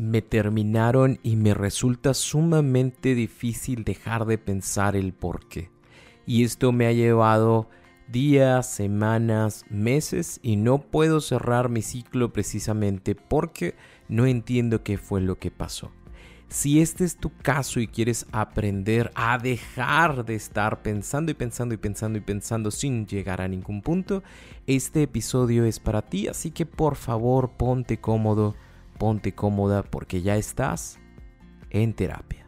Me 0.00 0.22
terminaron 0.22 1.18
y 1.22 1.36
me 1.36 1.52
resulta 1.52 2.14
sumamente 2.14 3.14
difícil 3.14 3.84
dejar 3.84 4.24
de 4.24 4.38
pensar 4.38 4.96
el 4.96 5.12
por 5.12 5.46
qué. 5.46 5.68
Y 6.24 6.42
esto 6.42 6.72
me 6.72 6.86
ha 6.86 6.92
llevado 6.92 7.68
días, 8.08 8.72
semanas, 8.72 9.66
meses 9.68 10.40
y 10.42 10.56
no 10.56 10.78
puedo 10.78 11.20
cerrar 11.20 11.68
mi 11.68 11.82
ciclo 11.82 12.32
precisamente 12.32 13.14
porque 13.14 13.74
no 14.08 14.24
entiendo 14.24 14.82
qué 14.82 14.96
fue 14.96 15.20
lo 15.20 15.38
que 15.38 15.50
pasó. 15.50 15.92
Si 16.48 16.80
este 16.80 17.04
es 17.04 17.18
tu 17.18 17.30
caso 17.36 17.78
y 17.78 17.86
quieres 17.86 18.24
aprender 18.32 19.10
a 19.14 19.36
dejar 19.36 20.24
de 20.24 20.34
estar 20.34 20.80
pensando 20.80 21.30
y 21.30 21.34
pensando 21.34 21.74
y 21.74 21.76
pensando 21.76 22.16
y 22.16 22.22
pensando 22.22 22.70
sin 22.70 23.06
llegar 23.06 23.42
a 23.42 23.48
ningún 23.48 23.82
punto, 23.82 24.22
este 24.66 25.02
episodio 25.02 25.66
es 25.66 25.78
para 25.78 26.00
ti, 26.00 26.26
así 26.26 26.52
que 26.52 26.64
por 26.64 26.96
favor 26.96 27.50
ponte 27.58 28.00
cómodo, 28.00 28.56
ponte 29.00 29.34
cómoda 29.34 29.82
porque 29.82 30.20
ya 30.20 30.36
estás 30.36 31.00
en 31.70 31.94
terapia. 31.94 32.46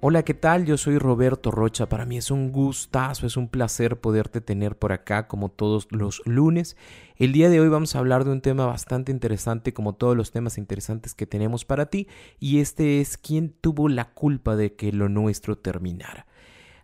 Hola, 0.00 0.24
¿qué 0.24 0.34
tal? 0.34 0.66
Yo 0.66 0.76
soy 0.76 0.98
Roberto 0.98 1.52
Rocha. 1.52 1.88
Para 1.88 2.04
mí 2.04 2.18
es 2.18 2.32
un 2.32 2.50
gustazo, 2.50 3.26
es 3.28 3.36
un 3.36 3.48
placer 3.48 4.00
poderte 4.00 4.40
tener 4.40 4.76
por 4.76 4.92
acá 4.92 5.28
como 5.28 5.50
todos 5.50 5.86
los 5.92 6.20
lunes. 6.26 6.76
El 7.16 7.32
día 7.32 7.48
de 7.48 7.60
hoy 7.60 7.68
vamos 7.68 7.94
a 7.94 8.00
hablar 8.00 8.24
de 8.24 8.32
un 8.32 8.40
tema 8.40 8.66
bastante 8.66 9.12
interesante 9.12 9.72
como 9.72 9.94
todos 9.94 10.16
los 10.16 10.32
temas 10.32 10.58
interesantes 10.58 11.14
que 11.14 11.26
tenemos 11.26 11.64
para 11.64 11.86
ti 11.86 12.08
y 12.40 12.58
este 12.58 13.00
es 13.00 13.16
quién 13.16 13.54
tuvo 13.60 13.88
la 13.88 14.10
culpa 14.12 14.56
de 14.56 14.74
que 14.74 14.92
lo 14.92 15.08
nuestro 15.08 15.56
terminara. 15.56 16.26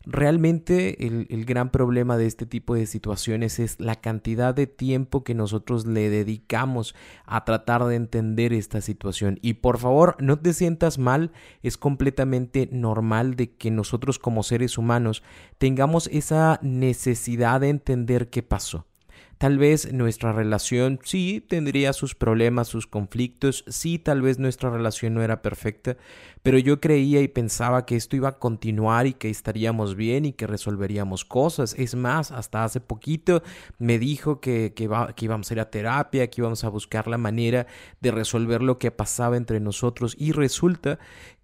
Realmente 0.06 1.06
el, 1.06 1.44
gran 1.44 1.70
problema 1.70 2.16
de 2.16 2.26
este 2.26 2.46
tipo 2.46 2.74
de 2.74 2.86
situaciones 2.86 3.58
es 3.58 3.78
la 3.78 3.96
cantidad 3.96 4.54
de 4.54 4.66
tiempo 4.66 5.24
que 5.24 5.34
nosotros 5.34 5.84
le 5.84 6.08
dedicamos 6.08 6.94
a 7.26 7.44
tratar 7.44 7.84
de 7.84 7.96
entender 7.96 8.54
esta 8.54 8.80
situación. 8.80 9.38
Y 9.42 9.54
por 9.54 9.78
favor, 9.78 10.16
no 10.18 10.38
te 10.38 10.54
sientas 10.54 10.98
mal, 10.98 11.32
es 11.62 11.76
completamente 11.76 12.66
normal 12.72 13.36
de 13.36 13.52
que 13.52 13.70
nosotros 13.70 14.18
como 14.18 14.42
seres 14.42 14.78
humanos 14.78 15.22
tengamos 15.58 16.08
esa 16.10 16.58
necesidad 16.62 17.60
de 17.60 17.68
entender 17.68 18.30
qué 18.30 18.42
pasó. 18.42 18.86
Tal 19.40 19.56
vez 19.56 19.90
nuestra 19.94 20.34
relación 20.34 21.00
sí 21.02 21.40
tendría 21.40 21.94
sus 21.94 22.14
problemas, 22.14 22.68
sus 22.68 22.86
conflictos, 22.86 23.64
sí 23.68 23.98
tal 23.98 24.20
vez 24.20 24.38
nuestra 24.38 24.68
relación 24.68 25.14
no 25.14 25.22
era 25.22 25.40
perfecta, 25.40 25.96
pero 26.42 26.58
yo 26.58 26.78
creía 26.78 27.22
y 27.22 27.28
pensaba 27.28 27.86
que 27.86 27.96
esto 27.96 28.16
iba 28.16 28.28
a 28.28 28.38
continuar 28.38 29.06
y 29.06 29.14
que 29.14 29.30
estaríamos 29.30 29.96
bien 29.96 30.26
y 30.26 30.34
que 30.34 30.46
resolveríamos 30.46 31.24
cosas. 31.24 31.74
Es 31.78 31.94
más, 31.94 32.32
hasta 32.32 32.64
hace 32.64 32.82
poquito 32.82 33.42
me 33.78 33.98
dijo 33.98 34.40
que, 34.40 34.74
que, 34.74 34.90
que 35.16 35.24
íbamos 35.24 35.50
a 35.50 35.54
ir 35.54 35.60
a 35.60 35.70
terapia, 35.70 36.28
que 36.28 36.42
íbamos 36.42 36.62
a 36.64 36.68
buscar 36.68 37.08
la 37.08 37.16
manera 37.16 37.66
de 38.02 38.10
resolver 38.10 38.60
lo 38.60 38.78
que 38.78 38.90
pasaba 38.90 39.38
entre 39.38 39.58
nosotros 39.58 40.16
y 40.18 40.32
resulta 40.32 40.98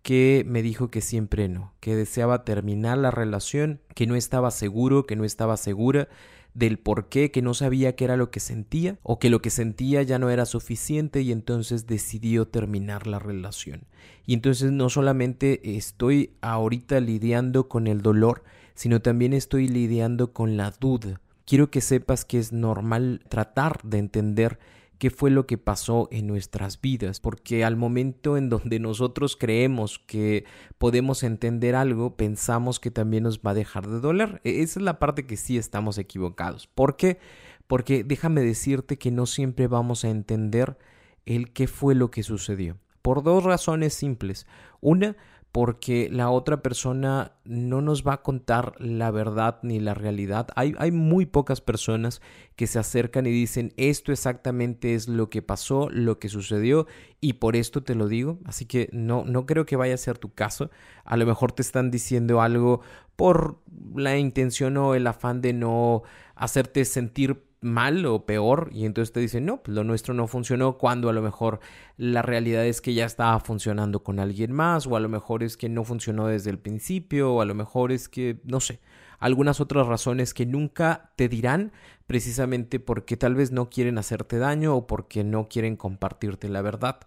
que 0.07 0.45
me 0.47 0.63
dijo 0.63 0.89
que 0.89 1.01
siempre 1.01 1.49
no, 1.49 1.75
que 1.81 1.97
deseaba 1.97 2.45
terminar 2.45 2.97
la 2.97 3.11
relación, 3.11 3.81
que 3.93 4.07
no 4.07 4.15
estaba 4.15 4.53
seguro, 4.53 5.05
que 5.05 5.17
no 5.17 5.25
estaba 5.25 5.57
segura 5.57 6.07
del 6.55 6.79
por 6.79 7.09
qué, 7.09 7.33
que 7.33 7.43
no 7.43 7.55
sabía 7.55 7.97
qué 7.97 8.05
era 8.05 8.17
lo 8.17 8.31
que 8.31 8.39
sentía 8.39 9.01
o 9.03 9.19
que 9.19 9.31
lo 9.31 9.43
que 9.43 9.51
sentía 9.51 10.05
ya 10.05 10.21
no 10.21 10.31
era 10.31 10.47
suficiente 10.47 11.23
y 11.23 11.33
entonces 11.33 11.89
decidió 11.89 12.47
terminar 12.47 13.09
la 13.09 13.19
relación. 13.19 13.83
Y 14.27 14.35
entonces 14.35 14.71
no 14.71 14.91
solamente 14.91 15.77
estoy 15.77 16.35
ahorita 16.41 17.01
lidiando 17.01 17.67
con 17.67 17.89
el 17.89 18.01
dolor, 18.01 18.45
sino 18.77 19.03
también 19.03 19.33
estoy 19.33 19.67
lidiando 19.67 20.33
con 20.33 20.57
la 20.57 20.71
duda. 20.71 21.21
Quiero 21.47 21.69
que 21.73 21.81
sepas 21.81 22.25
que 22.25 22.39
es 22.39 22.53
normal 22.53 23.25
tratar 23.29 23.83
de 23.83 23.99
entender 23.99 24.61
qué 24.99 25.11
fue 25.11 25.31
lo 25.31 25.47
que 25.47 25.59
pasó 25.59 26.09
en 26.11 26.27
nuestras 26.27 26.81
vidas, 26.81 27.21
porque 27.21 27.65
al 27.65 27.77
momento 27.77 28.37
en 28.37 28.49
donde 28.49 28.79
nosotros 28.79 29.37
creemos 29.37 29.99
que 29.99 30.45
podemos 30.79 31.23
entender 31.23 31.75
algo, 31.75 32.17
pensamos 32.17 32.81
que 32.81 32.91
también 32.91 33.25
nos 33.25 33.41
va 33.41 33.51
a 33.51 33.55
dejar 33.55 33.89
de 33.89 34.01
doler. 34.01 34.41
E, 34.45 34.63
esa 34.63 34.81
es 34.81 34.85
la 34.85 34.99
parte 34.99 35.27
que 35.27 35.37
sí 35.37 35.59
estamos 35.59 35.99
equivocados. 35.99 36.67
¿Por 36.67 36.97
qué? 36.97 37.19
Porque 37.67 38.05
déjame 38.05 38.41
decirte 38.43 38.99
que 38.99 39.11
no 39.11 39.27
siempre 39.27 39.67
vamos 39.67 40.05
a 40.05 40.11
entender 40.11 40.79
el 41.25 41.53
qué 41.53 41.67
fue 41.67 41.95
lo 41.95 42.11
que 42.11 42.23
sucedió. 42.23 42.79
Por 43.03 43.23
dos 43.23 43.45
razones 43.45 43.95
simples. 43.95 44.47
Una, 44.81 45.17
porque 45.57 46.11
la 46.13 46.29
otra 46.29 46.61
persona 46.61 47.33
no 47.47 47.81
nos 47.81 48.07
va 48.07 48.13
a 48.13 48.23
contar 48.23 48.75
la 48.79 49.11
verdad 49.11 49.59
ni 49.63 49.81
la 49.81 49.95
realidad. 49.95 50.49
Hay, 50.55 50.91
muy 50.91 51.25
pocas 51.25 51.63
personas 51.63 52.21
que 52.57 52.67
se 52.67 52.79
acercan 52.79 53.27
y 53.27 53.31
dicen 53.31 53.73
esto 53.79 54.13
exactamente 54.13 54.95
es 54.95 55.09
lo 55.09 55.31
que 55.31 55.41
pasó, 55.41 55.89
lo 55.91 56.19
que 56.19 56.29
sucedió 56.29 56.87
y 57.23 57.35
por 57.35 57.57
esto 57.57 57.83
te 57.83 57.95
lo 57.95 58.07
digo. 58.07 58.39
Así 58.45 58.67
que 58.67 58.91
no, 58.93 59.25
no 59.25 59.47
creo 59.47 59.65
que 59.65 59.77
vaya 59.77 59.95
a 59.95 59.97
ser 59.97 60.19
tu 60.19 60.35
caso. 60.35 60.71
A 61.07 61.17
lo 61.17 61.25
mejor 61.25 61.53
te 61.53 61.63
están 61.63 61.91
diciendo 61.91 62.43
algo 62.43 62.83
por 63.17 63.59
la 63.95 64.19
intención 64.19 64.77
o 64.77 64.95
el 64.95 65.07
afán 65.07 65.41
de 65.41 65.55
no 65.55 66.03
hacerte 66.35 66.85
sentir 66.85 67.46
mal 67.61 68.05
o 68.07 68.27
peor 68.27 68.71
y 68.73 68.85
entonces 68.85 69.13
te 69.13 69.21
dicen 69.21 69.47
no, 69.47 69.63
pues 69.63 69.75
lo 69.75 69.85
nuestro 69.85 70.15
no 70.15 70.27
funcionó 70.27 70.79
cuando 70.79 71.09
a 71.09 71.13
lo 71.13 71.23
mejor 71.23 71.61
la 71.97 72.23
realidad 72.23 72.67
es 72.67 72.81
que 72.81 72.95
ya 72.95 73.05
estaba 73.05 73.39
funcionando 73.41 74.03
con 74.03 74.21
alguien 74.21 74.53
más 74.53 74.87
o 74.87 74.97
a 74.97 75.01
lo 75.01 75.09
mejor 75.09 75.43
es 75.43 75.57
que 75.57 75.69
no 75.69 75.85
funcionó 75.85 76.27
desde 76.27 76.51
el 76.51 76.59
principio 76.59 77.35
o 77.35 77.41
a 77.41 77.45
lo 77.45 77.55
mejor 77.55 77.93
es 77.93 78.09
que 78.09 78.41
no 78.45 78.61
sé, 78.61 78.81
algunas 79.19 79.61
otras 79.61 79.87
razones 79.87 80.35
que 80.35 80.47
nunca 80.47 81.13
te 81.17 81.29
dirán 81.29 81.73
precisamente 82.07 82.81
porque 82.81 83.17
tal 83.17 83.35
vez 83.35 83.53
no 83.53 83.71
quieren 83.71 83.99
hacerte 83.99 84.39
daño 84.39 84.77
o 84.77 84.87
porque 84.87 85.25
no 85.25 85.49
quieren 85.49 85.77
compartirte 85.77 86.49
la 86.49 86.63
verdad. 86.63 87.01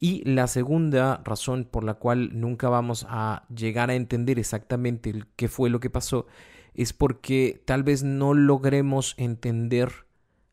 Y 0.00 0.28
la 0.28 0.48
segunda 0.48 1.20
razón 1.24 1.64
por 1.70 1.84
la 1.84 1.94
cual 1.94 2.40
nunca 2.40 2.68
vamos 2.68 3.06
a 3.08 3.44
llegar 3.54 3.88
a 3.88 3.94
entender 3.94 4.38
exactamente 4.40 5.14
qué 5.36 5.48
fue 5.48 5.70
lo 5.70 5.78
que 5.78 5.90
pasó 5.90 6.26
es 6.74 6.92
porque 6.92 7.62
tal 7.64 7.82
vez 7.82 8.02
no 8.02 8.34
logremos 8.34 9.14
entender 9.18 10.06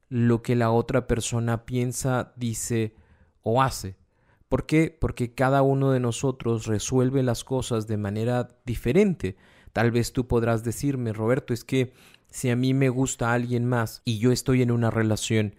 lo 0.10 0.42
que 0.42 0.56
la 0.56 0.72
otra 0.72 1.08
persona 1.08 1.66
piensa, 1.66 2.34
dice 2.36 2.96
o 3.42 3.62
hace. 3.62 3.96
¿Por 4.50 4.66
qué? 4.66 4.96
Porque 5.00 5.34
cada 5.34 5.62
uno 5.62 5.92
de 5.92 6.00
nosotros 6.00 6.66
resuelve 6.66 7.22
las 7.22 7.44
cosas 7.44 7.88
de 7.88 7.98
manera 7.98 8.48
diferente. 8.66 9.38
Tal 9.74 9.92
vez 9.92 10.12
tú 10.12 10.28
podrás 10.28 10.64
decirme, 10.64 11.14
Roberto, 11.14 11.54
es 11.54 11.64
que 11.64 11.94
si 12.32 12.50
a 12.50 12.56
mí 12.56 12.74
me 12.74 12.90
gusta 12.90 13.32
alguien 13.32 13.66
más 13.66 14.02
y 14.06 14.18
yo 14.18 14.32
estoy 14.32 14.64
en 14.64 14.72
una 14.72 14.90
relación 14.90 15.56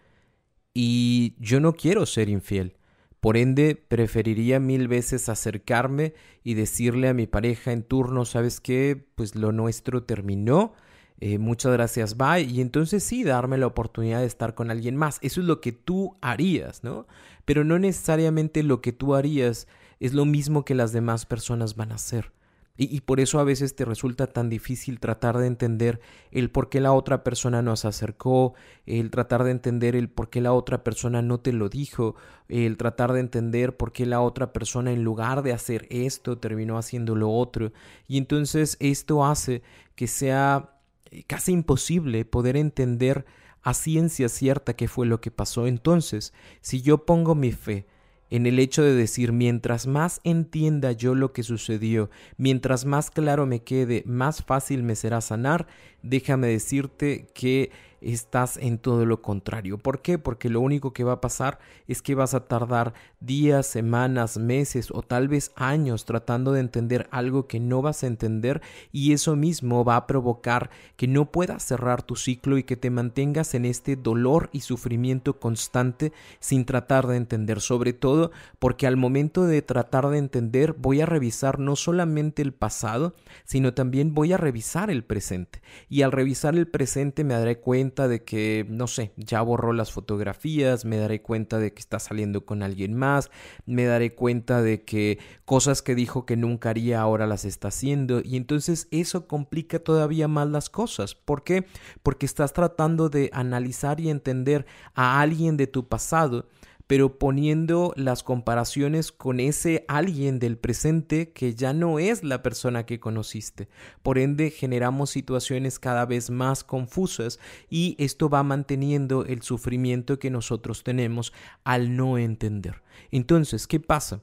y 0.74 1.34
yo 1.38 1.60
no 1.60 1.72
quiero 1.74 2.04
ser 2.06 2.28
infiel, 2.28 2.76
por 3.20 3.36
ende, 3.36 3.74
preferiría 3.76 4.60
mil 4.60 4.88
veces 4.88 5.28
acercarme 5.28 6.14
y 6.42 6.54
decirle 6.54 7.08
a 7.08 7.14
mi 7.14 7.26
pareja 7.26 7.70
en 7.72 7.82
turno, 7.82 8.24
¿sabes 8.24 8.60
qué? 8.60 9.06
Pues 9.14 9.34
lo 9.34 9.52
nuestro 9.52 10.04
terminó. 10.04 10.72
Eh, 11.20 11.36
muchas 11.38 11.72
gracias, 11.72 12.16
bye. 12.16 12.40
Y 12.40 12.62
entonces 12.62 13.04
sí, 13.04 13.22
darme 13.22 13.58
la 13.58 13.66
oportunidad 13.66 14.20
de 14.20 14.26
estar 14.26 14.54
con 14.54 14.70
alguien 14.70 14.96
más. 14.96 15.18
Eso 15.20 15.42
es 15.42 15.46
lo 15.46 15.60
que 15.60 15.72
tú 15.72 16.16
harías, 16.22 16.82
¿no? 16.82 17.06
Pero 17.44 17.62
no 17.62 17.78
necesariamente 17.78 18.62
lo 18.62 18.80
que 18.80 18.92
tú 18.92 19.14
harías 19.14 19.68
es 20.00 20.14
lo 20.14 20.24
mismo 20.24 20.64
que 20.64 20.74
las 20.74 20.92
demás 20.92 21.26
personas 21.26 21.76
van 21.76 21.92
a 21.92 21.96
hacer. 21.96 22.32
Y, 22.82 23.02
por 23.02 23.20
eso 23.20 23.38
a 23.38 23.44
veces 23.44 23.76
te 23.76 23.84
resulta 23.84 24.26
tan 24.26 24.48
difícil 24.48 25.00
tratar 25.00 25.36
de 25.36 25.46
entender 25.46 26.00
el 26.30 26.50
por 26.50 26.70
qué 26.70 26.80
la 26.80 26.94
otra 26.94 27.22
persona 27.22 27.60
nos 27.60 27.84
acercó, 27.84 28.54
el 28.86 29.10
tratar 29.10 29.44
de 29.44 29.50
entender 29.50 29.94
el 29.94 30.08
por 30.08 30.30
qué 30.30 30.40
la 30.40 30.54
otra 30.54 30.82
persona 30.82 31.20
no 31.20 31.40
te 31.40 31.52
lo 31.52 31.68
dijo, 31.68 32.14
el 32.48 32.78
tratar 32.78 33.12
de 33.12 33.20
entender 33.20 33.76
por 33.76 33.92
qué 33.92 34.06
la 34.06 34.22
otra 34.22 34.54
persona 34.54 34.92
en 34.92 35.04
lugar 35.04 35.42
de 35.42 35.52
hacer 35.52 35.86
esto 35.90 36.38
terminó 36.38 36.78
haciendo 36.78 37.14
lo 37.14 37.30
otro. 37.30 37.70
Y 38.08 38.16
entonces 38.16 38.78
esto 38.80 39.26
hace 39.26 39.60
que 39.94 40.06
sea 40.06 40.70
eh, 41.10 41.24
casi 41.24 41.52
imposible 41.52 42.24
poder 42.24 42.56
entender 42.56 43.26
a 43.60 43.74
ciencia 43.74 44.30
cierta 44.30 44.72
qué 44.72 44.88
fue 44.88 45.04
lo 45.04 45.20
que 45.20 45.30
pasó. 45.30 45.66
Entonces, 45.66 46.32
si 46.62 46.80
yo 46.80 47.04
pongo 47.04 47.34
mi 47.34 47.52
fe, 47.52 47.84
en 48.30 48.46
el 48.46 48.58
hecho 48.58 48.82
de 48.82 48.94
decir, 48.94 49.32
mientras 49.32 49.86
más 49.86 50.20
entienda 50.24 50.92
yo 50.92 51.14
lo 51.14 51.32
que 51.32 51.42
sucedió, 51.42 52.10
mientras 52.36 52.84
más 52.84 53.10
claro 53.10 53.44
me 53.46 53.62
quede, 53.62 54.02
más 54.06 54.42
fácil 54.44 54.82
me 54.82 54.94
será 54.94 55.20
sanar, 55.20 55.66
déjame 56.02 56.46
decirte 56.46 57.26
que 57.34 57.70
estás 58.00 58.56
en 58.56 58.78
todo 58.78 59.04
lo 59.06 59.22
contrario. 59.22 59.78
¿Por 59.78 60.02
qué? 60.02 60.18
Porque 60.18 60.48
lo 60.48 60.60
único 60.60 60.92
que 60.92 61.04
va 61.04 61.14
a 61.14 61.20
pasar 61.20 61.58
es 61.86 62.02
que 62.02 62.14
vas 62.14 62.34
a 62.34 62.46
tardar 62.46 62.94
días, 63.20 63.66
semanas, 63.66 64.38
meses 64.38 64.90
o 64.90 65.02
tal 65.02 65.28
vez 65.28 65.52
años 65.54 66.04
tratando 66.04 66.52
de 66.52 66.60
entender 66.60 67.08
algo 67.10 67.46
que 67.46 67.60
no 67.60 67.82
vas 67.82 68.02
a 68.02 68.06
entender 68.06 68.62
y 68.92 69.12
eso 69.12 69.36
mismo 69.36 69.84
va 69.84 69.96
a 69.96 70.06
provocar 70.06 70.70
que 70.96 71.06
no 71.06 71.30
puedas 71.30 71.62
cerrar 71.62 72.02
tu 72.02 72.16
ciclo 72.16 72.58
y 72.58 72.64
que 72.64 72.76
te 72.76 72.90
mantengas 72.90 73.54
en 73.54 73.64
este 73.64 73.96
dolor 73.96 74.48
y 74.52 74.60
sufrimiento 74.60 75.38
constante 75.38 76.12
sin 76.38 76.64
tratar 76.64 77.06
de 77.06 77.16
entender, 77.16 77.60
sobre 77.60 77.92
todo 77.92 78.30
porque 78.58 78.86
al 78.86 78.96
momento 78.96 79.44
de 79.44 79.62
tratar 79.62 80.08
de 80.08 80.18
entender 80.18 80.74
voy 80.74 81.00
a 81.00 81.06
revisar 81.06 81.58
no 81.58 81.76
solamente 81.76 82.42
el 82.42 82.52
pasado, 82.52 83.14
sino 83.44 83.74
también 83.74 84.14
voy 84.14 84.32
a 84.32 84.36
revisar 84.36 84.90
el 84.90 85.04
presente 85.04 85.60
y 85.88 86.02
al 86.02 86.12
revisar 86.12 86.54
el 86.56 86.66
presente 86.66 87.24
me 87.24 87.34
daré 87.34 87.58
cuenta 87.58 87.89
de 87.90 88.24
que, 88.24 88.66
no 88.68 88.86
sé, 88.86 89.12
ya 89.16 89.42
borró 89.42 89.72
las 89.72 89.92
fotografías, 89.92 90.84
me 90.84 90.96
daré 90.96 91.22
cuenta 91.22 91.58
de 91.58 91.72
que 91.72 91.80
está 91.80 91.98
saliendo 91.98 92.44
con 92.44 92.62
alguien 92.62 92.94
más, 92.94 93.30
me 93.66 93.84
daré 93.84 94.14
cuenta 94.14 94.62
de 94.62 94.84
que 94.84 95.18
cosas 95.44 95.82
que 95.82 95.94
dijo 95.94 96.26
que 96.26 96.36
nunca 96.36 96.70
haría 96.70 97.00
ahora 97.00 97.26
las 97.26 97.44
está 97.44 97.68
haciendo 97.68 98.20
y 98.24 98.36
entonces 98.36 98.88
eso 98.90 99.26
complica 99.26 99.78
todavía 99.78 100.28
más 100.28 100.48
las 100.48 100.70
cosas. 100.70 101.14
¿Por 101.14 101.44
qué? 101.44 101.66
Porque 102.02 102.26
estás 102.26 102.52
tratando 102.52 103.08
de 103.08 103.30
analizar 103.32 104.00
y 104.00 104.10
entender 104.10 104.66
a 104.94 105.20
alguien 105.20 105.56
de 105.56 105.66
tu 105.66 105.88
pasado 105.88 106.46
pero 106.90 107.20
poniendo 107.20 107.92
las 107.94 108.24
comparaciones 108.24 109.12
con 109.12 109.38
ese 109.38 109.84
alguien 109.86 110.40
del 110.40 110.58
presente 110.58 111.30
que 111.30 111.54
ya 111.54 111.72
no 111.72 112.00
es 112.00 112.24
la 112.24 112.42
persona 112.42 112.84
que 112.84 112.98
conociste. 112.98 113.68
Por 114.02 114.18
ende, 114.18 114.50
generamos 114.50 115.10
situaciones 115.10 115.78
cada 115.78 116.04
vez 116.04 116.30
más 116.30 116.64
confusas 116.64 117.38
y 117.68 117.94
esto 118.00 118.28
va 118.28 118.42
manteniendo 118.42 119.24
el 119.24 119.42
sufrimiento 119.42 120.18
que 120.18 120.30
nosotros 120.30 120.82
tenemos 120.82 121.32
al 121.62 121.94
no 121.94 122.18
entender. 122.18 122.82
Entonces, 123.12 123.68
¿qué 123.68 123.78
pasa? 123.78 124.22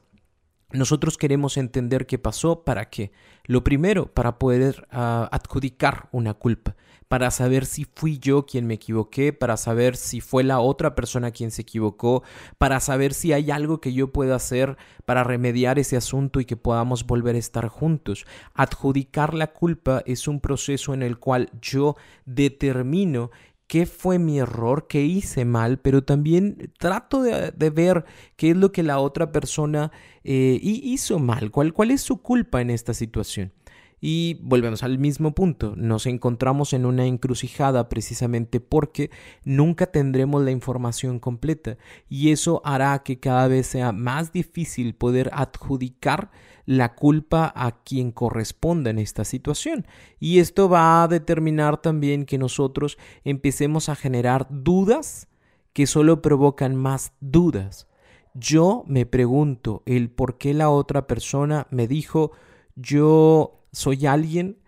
Nosotros 0.70 1.16
queremos 1.16 1.56
entender 1.56 2.04
qué 2.04 2.18
pasó, 2.18 2.64
¿para 2.64 2.90
qué? 2.90 3.12
Lo 3.44 3.64
primero, 3.64 4.12
para 4.12 4.38
poder 4.38 4.86
ah, 4.90 5.26
adjudicar 5.32 6.10
una 6.12 6.34
culpa 6.34 6.76
para 7.08 7.30
saber 7.30 7.64
si 7.64 7.84
fui 7.84 8.18
yo 8.18 8.46
quien 8.46 8.66
me 8.66 8.74
equivoqué, 8.74 9.32
para 9.32 9.56
saber 9.56 9.96
si 9.96 10.20
fue 10.20 10.44
la 10.44 10.60
otra 10.60 10.94
persona 10.94 11.30
quien 11.30 11.50
se 11.50 11.62
equivocó, 11.62 12.22
para 12.58 12.80
saber 12.80 13.14
si 13.14 13.32
hay 13.32 13.50
algo 13.50 13.80
que 13.80 13.92
yo 13.92 14.12
pueda 14.12 14.36
hacer 14.36 14.76
para 15.06 15.24
remediar 15.24 15.78
ese 15.78 15.96
asunto 15.96 16.38
y 16.40 16.44
que 16.44 16.56
podamos 16.56 17.06
volver 17.06 17.34
a 17.34 17.38
estar 17.38 17.68
juntos. 17.68 18.26
Adjudicar 18.54 19.34
la 19.34 19.48
culpa 19.48 20.02
es 20.06 20.28
un 20.28 20.40
proceso 20.40 20.92
en 20.92 21.02
el 21.02 21.18
cual 21.18 21.50
yo 21.60 21.96
determino 22.26 23.30
qué 23.68 23.86
fue 23.86 24.18
mi 24.18 24.38
error, 24.38 24.86
qué 24.88 25.02
hice 25.02 25.44
mal, 25.44 25.78
pero 25.78 26.02
también 26.02 26.72
trato 26.78 27.22
de, 27.22 27.70
ver 27.70 28.04
qué 28.36 28.50
es 28.50 28.56
lo 28.56 28.72
que 28.72 28.82
la 28.82 28.98
otra 28.98 29.30
persona 29.30 29.92
eh, 30.24 30.58
hizo 30.62 31.18
mal, 31.18 31.50
cuál, 31.50 31.72
cuál 31.72 31.90
es 31.90 32.00
su 32.00 32.20
culpa 32.22 32.60
en 32.60 32.70
esta 32.70 32.94
situación. 32.94 33.52
Y 34.00 34.38
volvemos 34.42 34.82
al 34.82 34.98
mismo 34.98 35.34
punto, 35.34 35.74
nos 35.76 36.06
encontramos 36.06 36.72
en 36.72 36.86
una 36.86 37.06
encrucijada 37.06 37.88
precisamente 37.88 38.60
porque 38.60 39.10
nunca 39.44 39.86
tendremos 39.86 40.42
la 40.42 40.52
información 40.52 41.18
completa 41.18 41.78
y 42.08 42.30
eso 42.30 42.62
hará 42.64 43.02
que 43.02 43.18
cada 43.18 43.48
vez 43.48 43.66
sea 43.66 43.92
más 43.92 44.32
difícil 44.32 44.94
poder 44.94 45.30
adjudicar 45.32 46.30
la 46.64 46.94
culpa 46.94 47.52
a 47.56 47.82
quien 47.82 48.12
corresponda 48.12 48.90
en 48.90 48.98
esta 48.98 49.24
situación. 49.24 49.86
Y 50.20 50.38
esto 50.38 50.68
va 50.68 51.02
a 51.02 51.08
determinar 51.08 51.80
también 51.80 52.24
que 52.24 52.38
nosotros 52.38 52.98
empecemos 53.24 53.88
a 53.88 53.96
generar 53.96 54.46
dudas 54.50 55.28
que 55.72 55.86
solo 55.86 56.22
provocan 56.22 56.76
más 56.76 57.12
dudas. 57.20 57.88
Yo 58.34 58.84
me 58.86 59.06
pregunto 59.06 59.82
el 59.86 60.10
por 60.10 60.38
qué 60.38 60.54
la 60.54 60.70
otra 60.70 61.06
persona 61.06 61.66
me 61.70 61.88
dijo 61.88 62.32
yo 62.76 63.57
soy 63.72 64.06
alguien 64.06 64.58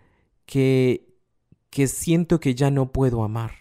que, 0.45 1.15
que 1.69 1.87
siento 1.87 2.39
que 2.39 2.55
ya 2.55 2.71
no 2.71 2.91
puedo 2.91 3.23
amar, 3.23 3.51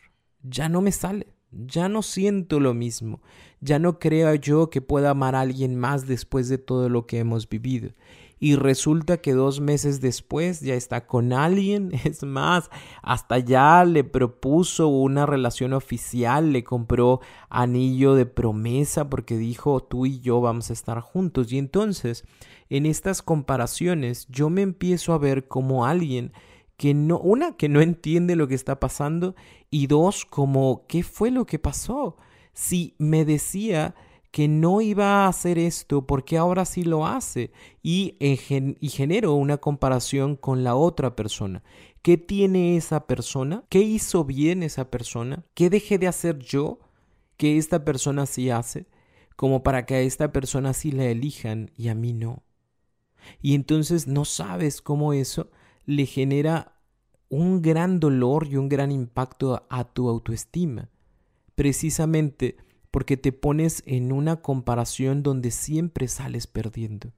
ya 0.42 0.68
no 0.68 0.80
me 0.80 0.92
sale, 0.92 1.28
ya 1.50 1.88
no 1.88 2.02
siento 2.02 2.60
lo 2.60 2.74
mismo, 2.74 3.20
ya 3.60 3.78
no 3.78 3.98
creo 3.98 4.34
yo 4.34 4.70
que 4.70 4.80
pueda 4.80 5.10
amar 5.10 5.34
a 5.34 5.40
alguien 5.40 5.76
más 5.76 6.06
después 6.06 6.48
de 6.48 6.58
todo 6.58 6.88
lo 6.88 7.06
que 7.06 7.18
hemos 7.18 7.48
vivido. 7.48 7.90
Y 8.42 8.56
resulta 8.56 9.18
que 9.18 9.34
dos 9.34 9.60
meses 9.60 10.00
después 10.00 10.62
ya 10.62 10.74
está 10.74 11.06
con 11.06 11.34
alguien, 11.34 11.92
es 12.04 12.22
más, 12.22 12.70
hasta 13.02 13.38
ya 13.38 13.84
le 13.84 14.02
propuso 14.02 14.88
una 14.88 15.26
relación 15.26 15.74
oficial, 15.74 16.52
le 16.52 16.64
compró 16.64 17.20
anillo 17.50 18.14
de 18.14 18.24
promesa 18.24 19.10
porque 19.10 19.36
dijo 19.36 19.82
tú 19.82 20.06
y 20.06 20.20
yo 20.20 20.40
vamos 20.40 20.70
a 20.70 20.72
estar 20.72 21.00
juntos. 21.00 21.52
Y 21.52 21.58
entonces 21.58 22.24
en 22.70 22.86
estas 22.86 23.20
comparaciones 23.20 24.26
yo 24.28 24.48
me 24.48 24.62
empiezo 24.62 25.12
a 25.12 25.18
ver 25.18 25.48
como 25.48 25.84
alguien 25.84 26.32
que 26.76 26.94
no, 26.94 27.18
una, 27.18 27.56
que 27.58 27.68
no 27.68 27.82
entiende 27.82 28.36
lo 28.36 28.48
que 28.48 28.54
está 28.54 28.80
pasando 28.80 29.34
y 29.70 29.86
dos, 29.86 30.24
como, 30.24 30.86
¿qué 30.86 31.02
fue 31.02 31.30
lo 31.30 31.44
que 31.44 31.58
pasó? 31.58 32.16
Si 32.54 32.94
me 32.96 33.26
decía 33.26 33.94
que 34.30 34.48
no 34.48 34.80
iba 34.80 35.24
a 35.24 35.28
hacer 35.28 35.58
esto, 35.58 36.06
porque 36.06 36.38
ahora 36.38 36.64
sí 36.64 36.84
lo 36.84 37.06
hace? 37.06 37.52
Y, 37.82 38.16
y 38.20 38.88
genero 38.88 39.34
una 39.34 39.58
comparación 39.58 40.36
con 40.36 40.64
la 40.64 40.76
otra 40.76 41.16
persona. 41.16 41.62
¿Qué 42.00 42.16
tiene 42.16 42.76
esa 42.76 43.06
persona? 43.06 43.64
¿Qué 43.68 43.80
hizo 43.80 44.24
bien 44.24 44.62
esa 44.62 44.90
persona? 44.90 45.44
¿Qué 45.54 45.68
dejé 45.68 45.98
de 45.98 46.08
hacer 46.08 46.38
yo 46.38 46.78
que 47.36 47.58
esta 47.58 47.84
persona 47.84 48.24
sí 48.24 48.48
hace? 48.48 48.86
Como 49.36 49.62
para 49.62 49.84
que 49.84 49.96
a 49.96 50.00
esta 50.00 50.32
persona 50.32 50.72
sí 50.72 50.92
la 50.92 51.04
elijan 51.04 51.72
y 51.76 51.88
a 51.88 51.94
mí 51.94 52.12
no. 52.12 52.42
Y 53.40 53.54
entonces 53.54 54.06
no 54.06 54.24
sabes 54.24 54.82
cómo 54.82 55.12
eso 55.12 55.50
le 55.86 56.06
genera 56.06 56.76
un 57.28 57.62
gran 57.62 58.00
dolor 58.00 58.46
y 58.46 58.56
un 58.56 58.68
gran 58.68 58.90
impacto 58.90 59.66
a 59.70 59.84
tu 59.84 60.08
autoestima, 60.08 60.90
precisamente 61.54 62.56
porque 62.90 63.16
te 63.16 63.32
pones 63.32 63.82
en 63.86 64.12
una 64.12 64.42
comparación 64.42 65.22
donde 65.22 65.50
siempre 65.50 66.08
sales 66.08 66.46
perdiendo. 66.46 67.12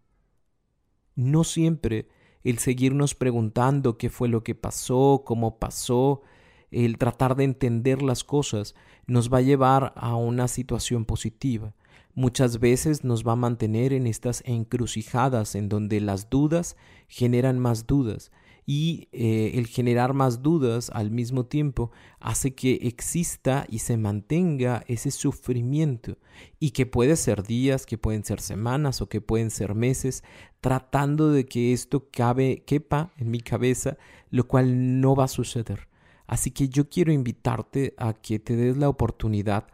No 1.15 1.45
siempre 1.45 2.09
el 2.45 2.59
seguirnos 2.59 3.15
preguntando 3.15 3.97
qué 3.97 4.11
fue 4.11 4.29
lo 4.29 4.43
que 4.45 4.55
pasó, 4.55 5.23
cómo 5.25 5.59
pasó, 5.59 6.23
el 6.71 6.99
tratar 6.99 7.37
de 7.37 7.45
entender 7.45 8.03
las 8.03 8.25
cosas, 8.25 8.75
nos 9.07 9.33
va 9.33 9.39
a 9.39 9.43
llevar 9.43 9.93
a 9.97 10.17
una 10.17 10.49
situación 10.49 11.05
positiva 11.05 11.75
muchas 12.15 12.61
veces 12.61 13.05
nos 13.05 13.27
va 13.27 13.33
a 13.33 13.37
mantener 13.37 13.93
en 13.93 14.07
estas 14.07 14.43
encrucijadas 14.47 15.55
en 15.55 15.69
donde 15.69 16.01
las 16.01 16.31
dudas 16.31 16.77
generan 17.09 17.59
más 17.59 17.87
dudas 17.87 18.31
y 18.65 19.09
eh, 19.13 19.53
el 19.55 19.67
generar 19.67 20.15
más 20.15 20.43
dudas 20.43 20.91
al 20.95 21.11
mismo 21.11 21.47
tiempo 21.47 21.91
hace 22.21 22.55
que 22.55 22.75
exista 22.83 23.67
y 23.69 23.81
se 23.81 23.97
mantenga 23.97 24.85
ese 24.87 25.11
sufrimiento 25.11 26.17
y 26.61 26.71
que 26.71 26.87
puede 26.87 27.17
ser 27.17 27.43
días, 27.43 27.87
que 27.87 27.99
pueden 27.99 28.25
ser 28.25 28.41
semanas 28.41 29.01
o 29.01 29.09
que 29.09 29.21
pueden 29.21 29.51
ser 29.51 29.75
meses 29.75 30.23
tratando 30.61 31.31
de 31.31 31.45
que 31.45 31.73
esto 31.73 32.09
cabe, 32.11 32.63
quepa 32.65 33.13
en 33.19 33.31
mi 33.31 33.41
cabeza, 33.41 33.99
lo 34.31 34.47
cual 34.47 35.01
no 35.01 35.17
va 35.17 35.25
a 35.25 35.29
suceder. 35.29 35.89
Así 36.29 36.53
que 36.53 36.69
yo 36.69 36.89
quiero 36.89 37.13
invitarte 37.13 37.95
a 37.99 38.13
que 38.15 38.39
te 38.39 38.55
des 38.55 38.77
la 38.77 38.89
oportunidad 38.89 39.67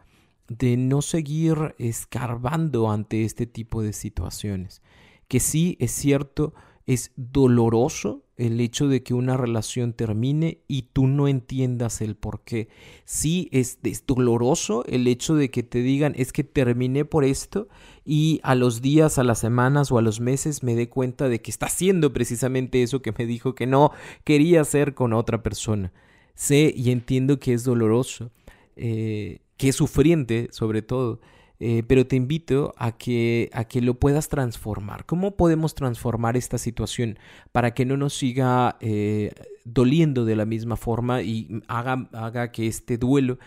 de 0.49 0.77
no 0.77 1.01
seguir 1.01 1.75
escarbando 1.77 2.91
ante 2.91 3.23
este 3.23 3.45
tipo 3.45 3.81
de 3.81 3.93
situaciones. 3.93 4.81
Que 5.27 5.39
sí, 5.39 5.77
es 5.79 5.91
cierto, 5.91 6.53
es 6.89 7.11
doloroso 7.15 8.23
el 8.35 8.59
hecho 8.59 8.87
de 8.87 9.03
que 9.03 9.13
una 9.13 9.37
relación 9.37 9.93
termine 9.93 10.61
y 10.67 10.83
tú 10.93 11.05
no 11.05 11.27
entiendas 11.27 12.01
el 12.01 12.15
por 12.15 12.41
qué. 12.43 12.67
Sí, 13.05 13.47
es, 13.51 13.77
doloroso 14.07 14.83
el 14.85 15.05
hecho 15.05 15.35
de 15.35 15.51
que 15.51 15.61
te 15.61 15.83
digan 15.83 16.13
es 16.17 16.33
que 16.33 16.43
terminé 16.43 17.05
por 17.05 17.25
esto 17.25 17.67
y 18.05 18.39
a 18.41 18.55
los 18.55 18.81
días, 18.81 19.19
a 19.19 19.23
las 19.23 19.37
semanas 19.37 19.91
o 19.91 19.99
a 19.99 20.01
los 20.01 20.19
meses 20.19 20.63
me 20.63 20.73
dé 20.73 20.89
cuenta 20.89 21.29
de 21.29 21.41
que 21.41 21.51
está 21.51 21.67
haciendo 21.67 22.11
precisamente 22.11 22.81
eso 22.81 23.03
que 23.03 23.13
me 23.15 23.27
dijo 23.27 23.53
que 23.53 23.67
no 23.67 23.91
quería 24.23 24.61
hacer 24.61 24.95
con 24.95 25.13
otra 25.13 25.43
persona. 25.43 25.93
Sé 26.33 26.73
y 26.75 26.89
entiendo 26.89 27.37
que 27.39 27.53
es 27.53 27.63
doloroso. 27.63 28.31
Eh, 28.77 29.41
que 29.59 29.67
es 29.67 29.75
sufriente 29.75 30.47
sobre 30.51 30.81
todo, 30.81 31.19
eh, 31.59 31.83
pero 31.85 32.07
te 32.07 32.15
invito 32.15 32.73
a 32.77 32.93
que, 32.93 33.49
a 33.51 33.65
que 33.65 33.81
lo 33.81 33.99
puedas 33.99 34.29
transformar. 34.29 35.05
¿Cómo 35.05 35.35
podemos 35.35 35.75
transformar 35.75 36.37
esta 36.37 36.57
situación 36.57 37.19
para 37.51 37.73
que 37.73 37.85
no 37.85 37.97
nos 37.97 38.13
siga 38.13 38.77
eh, 38.79 39.33
doliendo 39.65 40.23
de 40.23 40.37
la 40.37 40.45
misma 40.45 40.77
forma 40.77 41.21
y 41.23 41.61
haga, 41.67 42.09
haga 42.13 42.53
que 42.53 42.67
este 42.67 42.97
duelo 42.97 43.37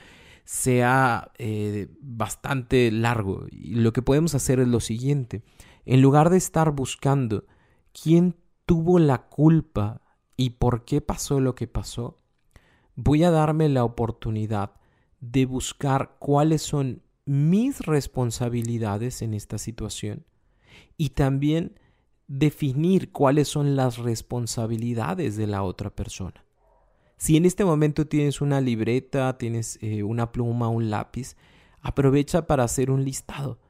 sea 0.45 1.33
eh, 1.39 1.89
bastante 2.03 2.91
largo? 2.91 3.47
Y 3.51 3.77
lo 3.77 3.95
que 3.95 4.03
podemos 4.03 4.35
hacer 4.35 4.61
es 4.61 4.69
lo 4.69 4.81
siguiente. 4.81 5.43
En 5.87 6.03
lugar 6.03 6.29
de 6.29 6.37
estar 6.37 6.73
buscando 6.73 7.47
quién 7.95 8.37
tuvo 8.67 8.99
la 8.99 9.29
culpa 9.29 10.03
y 10.37 10.51
por 10.51 10.85
qué 10.85 11.01
pasó 11.01 11.41
lo 11.41 11.55
que 11.55 11.69
pasó, 11.69 12.21
voy 12.97 13.25
a 13.25 13.31
darme 13.31 13.71
la 13.71 13.83
oportunidad 13.83 14.82
de 15.23 15.47
buscar 15.47 16.17
cuáles 16.19 16.63
son 16.63 17.01
mis 17.25 17.81
responsabilidades 17.81 19.23
en 19.23 19.33
esta 19.33 19.57
situación 19.57 20.27
y 20.99 21.11
también 21.11 21.79
definir 22.27 23.13
cuáles 23.13 23.49
son 23.49 23.77
las 23.77 23.99
responsabilidades 23.99 25.37
de 25.37 25.47
la 25.47 25.63
otra 25.63 25.91
persona. 25.91 26.45
Si 27.17 27.37
en 27.37 27.47
este 27.47 27.65
momento 27.65 28.07
tienes 28.09 28.41
una 28.41 28.61
libreta, 28.61 29.39
tienes 29.39 29.79
eh, 29.81 30.03
una 30.03 30.33
pluma, 30.33 30.69
un 30.69 30.91
lápiz, 30.91 31.37
aprovecha 31.81 32.49
para 32.49 32.65
hacer 32.65 32.91
un 32.91 33.05
listado. 33.05 33.61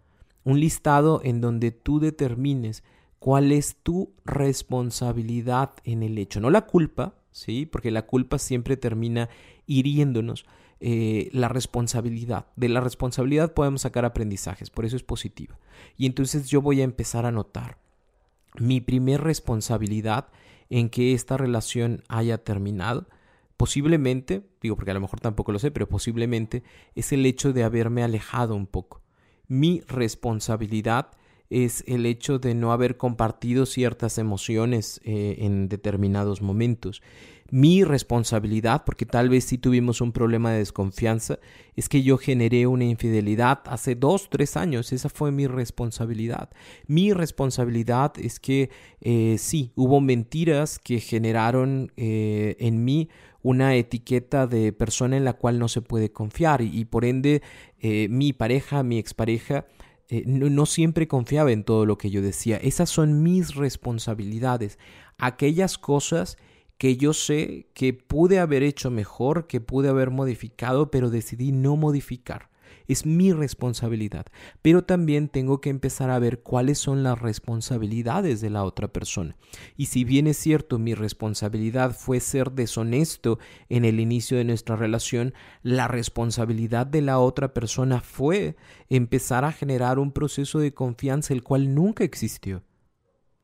Un 0.45 0.59
listado 0.59 1.21
en 1.23 1.43
donde 1.43 1.71
tú 1.71 2.01
determines 2.01 2.83
cuál 3.19 3.53
es 3.53 3.77
tu 3.83 4.15
responsabilidad 4.25 5.73
en 5.85 6.03
el 6.03 6.17
hecho. 6.17 6.41
No 6.41 6.49
la 6.49 6.63
culpa, 6.63 7.15
¿sí? 7.31 7.67
Porque 7.67 7.91
la 7.91 8.07
culpa 8.07 8.39
siempre 8.39 8.79
termina 8.79 9.29
hiriéndonos. 9.67 10.47
Eh, 10.85 11.31
la 11.33 11.49
responsabilidad. 11.49 12.47
De 12.57 12.69
la 12.69 12.81
responsabilidad 12.81 13.55
podemos 13.55 13.83
sacar 13.83 14.05
aprendizajes, 14.05 14.71
por 14.71 14.85
eso 14.85 14.97
es 14.97 15.05
positiva. 15.05 15.59
Y 15.97 16.07
entonces 16.07 16.49
yo 16.49 16.61
voy 16.61 16.81
a 16.81 16.85
empezar 16.85 17.25
a 17.25 17.31
notar 17.31 17.79
mi 18.59 18.81
primer 18.81 19.21
responsabilidad 19.21 20.29
en 20.71 20.91
que 20.91 21.13
esta 21.13 21.37
relación 21.37 22.03
haya 22.09 22.39
terminado 22.39 23.07
Posiblemente, 23.63 24.43
digo 24.61 24.75
porque 24.75 24.91
a 24.91 24.95
lo 24.95 25.01
mejor 25.01 25.21
tampoco 25.21 25.53
lo 25.53 25.61
sé, 25.61 25.71
pero 25.71 25.89
posiblemente 25.89 26.65
es 26.97 27.13
el 27.13 27.25
hecho 27.25 27.53
de 27.53 27.63
haberme 27.63 28.03
alejado 28.03 28.57
un 28.57 28.67
poco. 28.67 29.03
Mi 29.47 29.83
responsabilidad 29.87 31.13
es 31.53 31.85
el 31.87 32.07
hecho 32.07 32.39
de 32.39 32.55
no 32.55 32.73
haber 32.73 32.97
compartido 32.97 33.67
ciertas 33.67 34.19
emociones 34.19 35.01
eh, 35.05 35.37
en 35.41 35.69
determinados 35.69 36.41
momentos 36.43 37.03
mi 37.53 37.85
responsabilidad, 37.85 38.83
porque 38.87 39.05
tal 39.05 39.29
vez 39.29 39.45
si 39.45 39.59
tuvimos 39.59 40.01
un 40.01 40.13
problema 40.13 40.53
de 40.53 40.61
desconfianza, 40.61 41.39
es 41.77 41.91
que 41.91 42.03
yo 42.03 42.17
generé 42.17 42.67
una 42.67 42.85
infidelidad 42.85 43.61
hace 43.67 43.95
dos, 43.95 44.31
tres 44.31 44.57
años, 44.57 44.91
esa 44.91 45.11
fue 45.11 45.33
mi 45.33 45.47
responsabilidad. 45.47 46.49
Mi 46.87 47.13
responsabilidad 47.13 48.15
es 48.17 48.41
que 48.41 48.71
eh, 49.03 49.37
sí, 49.39 49.71
hubo 49.75 50.01
mentiras 50.01 50.79
que 50.79 50.99
generaron 50.99 51.93
eh, 51.99 52.57
en 52.59 52.87
mí 52.87 53.11
una 53.43 53.77
etiqueta 53.77 54.47
de 54.47 54.73
persona 54.73 55.19
en 55.19 55.27
la 55.27 55.35
cual 55.35 55.59
no 55.59 55.69
se 55.69 55.83
puede 55.83 56.11
confiar 56.11 56.63
y, 56.63 56.87
por 56.87 57.05
ende 57.05 57.43
mi 58.09 58.33
pareja, 58.33 58.83
mi 58.85 58.97
expareja, 58.97 59.67
no, 60.27 60.51
no, 60.51 60.67
siempre 60.67 61.09
confiaba 61.09 61.53
en 61.53 61.65
todo 61.65 61.87
lo 61.87 61.99
que 61.99 62.11
yo 62.11 62.23
decía. 62.23 62.57
Esas 62.59 62.91
son 62.91 63.23
mis 63.23 63.55
responsabilidades. 63.55 64.79
Aquellas 65.19 65.79
cosas 65.79 66.37
que 66.79 66.97
yo 66.97 67.15
sé 67.15 67.69
que 67.75 67.95
pude 67.95 68.39
haber 68.39 68.63
hecho 68.63 68.91
mejor, 68.91 69.47
que 69.47 69.61
pude 69.61 69.89
haber 69.89 70.11
modificado, 70.11 70.91
pero 70.91 71.11
decidí 71.11 71.53
no 71.53 71.77
modificar. 71.77 72.52
Es 72.93 73.07
mi 73.07 73.33
responsabilidad. 73.33 74.27
Pero 74.61 74.85
también 74.85 75.29
tengo 75.29 75.63
que 75.63 75.71
empezar 75.71 76.11
a 76.11 76.19
ver 76.19 76.41
cuáles 76.41 76.79
son 76.79 77.03
las 77.03 77.19
responsabilidades 77.19 78.43
de 78.43 78.51
la 78.51 78.65
otra 78.65 78.89
persona. 78.89 79.35
Y 79.79 79.87
si 79.87 80.05
bien 80.05 80.27
es 80.27 80.37
cierto, 80.37 80.79
mi 80.79 80.93
responsabilidad 80.93 81.97
fue 81.97 82.21
ser 82.21 82.53
deshonesto 82.53 83.39
en 83.71 83.87
el 83.87 83.99
inicio 83.99 84.37
de 84.37 84.45
nuestra 84.45 84.77
relación, 84.77 85.33
la 85.63 85.89
responsabilidad 85.89 86.87
de 86.87 87.01
la 87.01 87.19
otra 87.19 87.55
persona 87.55 88.03
fue 88.03 88.57
empezar 88.91 89.47
a 89.47 89.53
generar 89.53 89.99
un 89.99 90.13
proceso 90.13 90.59
de 90.59 90.75
confianza 90.75 91.33
el 91.33 91.43
cual 91.43 91.75
nunca 91.75 92.05
existió. 92.05 92.63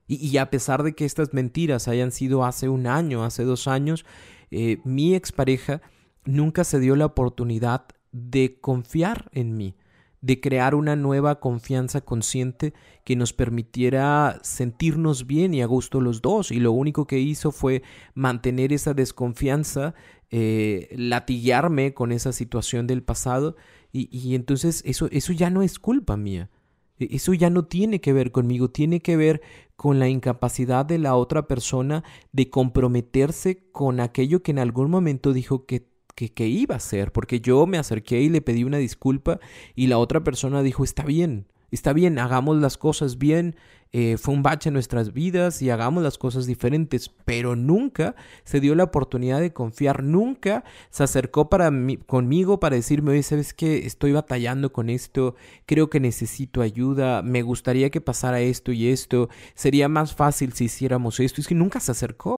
Y, 0.07 0.37
a 0.37 0.51
pesar 0.51 0.83
de 0.83 0.95
que 0.95 1.07
estas 1.07 1.33
mentiras 1.33 1.89
hayan 1.89 2.13
sido 2.13 2.45
hace 2.45 2.69
un 2.69 2.87
año, 2.87 3.25
hace 3.25 3.45
dos 3.45 3.67
años, 3.67 4.05
eh, 4.51 4.79
mi 4.85 5.15
expareja 5.15 5.81
nunca 6.25 6.65
se 6.65 6.81
dio 6.81 6.97
la 6.97 7.07
oportunidad 7.07 7.87
de 8.19 8.59
confiar 8.61 9.31
en 9.33 9.57
mí, 9.57 9.75
de 10.21 10.41
crear 10.41 10.75
una 10.75 10.97
nueva 10.97 11.41
confianza 11.41 12.01
consciente 12.01 12.75
que 13.05 13.17
nos 13.17 13.33
permitiera 13.33 14.41
sentirnos 14.43 15.27
bien 15.27 15.55
y 15.55 15.63
a 15.63 15.67
gusto 15.67 16.01
los 16.01 16.21
dos. 16.23 16.51
Y 16.51 16.61
lo 16.61 16.73
único 16.73 17.07
que 17.07 17.19
hizo 17.21 17.53
fue 17.53 17.83
mantener 18.15 18.73
esa 18.73 18.95
desconfianza, 18.95 19.95
eh, 20.31 20.89
latiguearme 20.97 21.95
con 21.95 22.13
esa 22.13 22.33
situación 22.33 22.87
del 22.87 23.03
pasado. 23.03 23.57
Y, 23.93 24.09
y 24.17 24.35
entonces 24.35 24.83
eso, 24.85 25.09
eso 25.11 25.33
ya 25.33 25.51
no 25.51 25.63
es 25.63 25.79
culpa 25.79 26.17
mía. 26.17 26.51
E, 26.99 27.09
eso 27.17 27.33
ya 27.35 27.51
no 27.51 27.65
tiene 27.65 28.01
que 28.01 28.13
ver 28.13 28.33
conmigo, 28.33 28.71
tiene 28.71 29.01
que 29.01 29.17
ver 29.17 29.41
con 29.77 29.99
la 29.99 30.09
incapacidad 30.09 30.85
de 30.85 30.99
la 30.99 31.15
otra 31.15 31.47
persona 31.47 32.03
de 32.33 32.51
comprometerse 32.51 33.71
con 33.71 34.01
aquello 34.01 34.43
que 34.43 34.51
en 34.51 34.59
algún 34.59 34.91
momento 34.91 35.33
dijo 35.33 35.67
que, 35.67 35.89
que, 36.27 36.47
iba 36.49 36.75
a 36.75 36.79
hacer, 36.79 37.13
porque 37.13 37.41
yo 37.41 37.67
me 37.67 37.79
acerqué 37.79 38.21
y 38.21 38.29
le 38.29 38.41
pedí 38.41 38.65
una 38.65 38.79
disculpa 38.79 39.39
y 39.77 39.87
la 39.87 39.99
otra 39.99 40.25
persona 40.25 40.63
dijo, 40.63 40.83
está 40.83 41.05
bien, 41.05 41.47
está 41.71 41.93
bien, 41.93 42.19
hagamos 42.19 42.57
las 42.59 42.77
cosas 42.77 43.19
bien, 43.19 43.55
eh, 43.93 44.17
fue 44.19 44.35
un 44.35 44.43
bache 44.43 44.69
en 44.69 44.75
nuestras 44.75 45.13
vidas 45.15 45.63
y 45.63 45.71
hagamos 45.71 46.03
las 46.03 46.19
cosas 46.19 46.47
diferentes, 46.47 47.11
pero 47.25 47.57
nunca 47.57 48.17
se 48.45 48.61
dio 48.61 48.75
la 48.75 48.85
oportunidad 48.85 49.41
de 49.41 49.53
confiar, 49.53 50.03
nunca 50.03 50.65
se 50.91 51.05
acercó 51.05 51.49
para 51.49 51.71
mí, 51.71 51.97
conmigo 51.97 52.61
para 52.61 52.77
decirme, 52.77 53.13
oye, 53.13 53.23
¿sabes 53.23 53.55
qué? 53.55 53.87
Estoy 53.87 54.13
batallando 54.13 54.73
con 54.73 54.91
esto, 54.91 55.37
creo 55.67 55.89
que 55.89 56.01
necesito 56.01 56.61
ayuda, 56.63 57.23
me 57.23 57.43
gustaría 57.43 57.91
que 57.91 58.01
pasara 58.01 58.41
esto 58.41 58.73
y 58.73 58.89
esto, 58.89 59.29
sería 59.55 59.89
más 59.89 60.15
fácil 60.15 60.53
si 60.53 60.65
hiciéramos 60.65 61.21
esto, 61.21 61.41
es 61.41 61.49
que 61.49 61.55
nunca 61.55 61.81
se 61.81 61.93
acercó. 61.93 62.38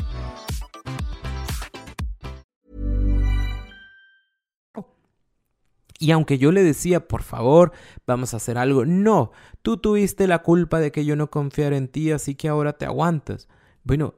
Y 6.01 6.09
aunque 6.09 6.39
yo 6.39 6.51
le 6.51 6.63
decía, 6.63 7.07
por 7.07 7.21
favor, 7.21 7.73
vamos 8.07 8.33
a 8.33 8.37
hacer 8.37 8.57
algo, 8.57 8.85
no, 8.85 9.31
tú 9.61 9.77
tuviste 9.77 10.25
la 10.25 10.41
culpa 10.41 10.79
de 10.79 10.91
que 10.91 11.05
yo 11.05 11.15
no 11.15 11.29
confiara 11.29 11.77
en 11.77 11.87
ti, 11.87 12.09
así 12.09 12.33
que 12.33 12.47
ahora 12.47 12.73
te 12.73 12.85
aguantas. 12.85 13.47
Bueno, 13.83 14.15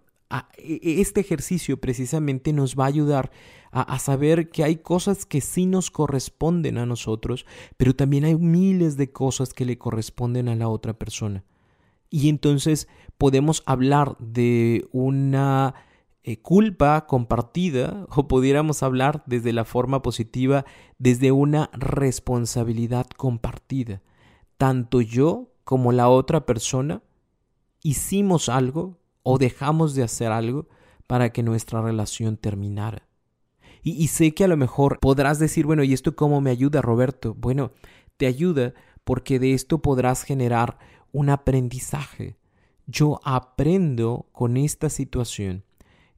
e, 0.58 0.80
e, 0.82 1.02
este 1.02 1.20
ejercicio 1.20 1.82
precisamente 1.82 2.54
nos 2.54 2.80
va 2.80 2.86
a 2.86 2.88
ayudar 2.88 3.32
a, 3.74 3.82
a, 3.82 4.00
saber 4.00 4.50
que 4.50 4.64
hay 4.64 4.78
cosas 4.78 5.26
que 5.26 5.42
sí 5.42 5.66
nos 5.66 5.92
corresponden 5.92 6.78
a 6.78 6.86
nosotros, 6.86 7.46
pero 7.76 7.94
también 7.94 8.24
hay 8.24 8.38
miles 8.38 8.96
de 8.96 9.12
cosas 9.12 9.54
que 9.54 9.66
le 9.66 9.78
corresponden 9.78 10.48
a 10.48 10.56
la 10.56 10.70
otra 10.70 10.94
persona. 10.94 11.44
Y 12.10 12.30
entonces 12.30 12.88
podemos 13.18 13.62
hablar 13.66 14.16
de 14.20 14.88
una 14.94 15.76
eh, 16.26 16.38
culpa 16.42 17.06
compartida 17.06 18.08
o 18.10 18.30
pudiéramos 18.30 18.82
hablar 18.82 19.24
desde 19.26 19.52
la 19.52 19.66
forma 19.66 20.02
positiva, 20.02 20.64
desde 20.98 21.34
una 21.34 21.70
responsabilidad 21.74 23.08
compartida. 23.18 24.02
Tanto 24.58 25.02
yo 25.02 25.52
como 25.66 25.92
la 25.92 26.08
otra 26.08 26.46
persona 26.46 27.04
hicimos 27.82 28.48
algo 28.48 28.98
o 29.24 29.38
dejamos 29.38 29.96
de 29.96 30.04
hacer 30.04 30.32
algo 30.32 30.70
para 31.08 31.34
que 31.34 31.44
nuestra 31.44 31.82
relación 31.82 32.38
terminara. 32.38 33.06
Y, 33.82 33.92
y, 33.92 34.08
sé 34.08 34.34
que 34.34 34.46
a 34.46 34.48
lo 34.48 34.56
mejor 34.56 35.00
podrás 35.02 35.40
decir, 35.40 35.66
bueno, 35.66 35.84
¿y 35.84 35.92
esto 35.92 36.16
cómo 36.16 36.40
me 36.40 36.52
ayuda, 36.52 36.82
Roberto? 36.82 37.34
Bueno, 37.34 37.74
te 38.16 38.28
ayuda 38.28 38.74
porque 39.04 39.40
de 39.40 39.54
esto 39.54 39.82
podrás 39.82 40.24
generar 40.24 40.78
un 41.12 41.30
aprendizaje. 41.30 42.38
Yo 42.88 43.20
aprendo 43.26 44.30
con 44.32 44.56
esta 44.56 44.90
situación 44.90 45.66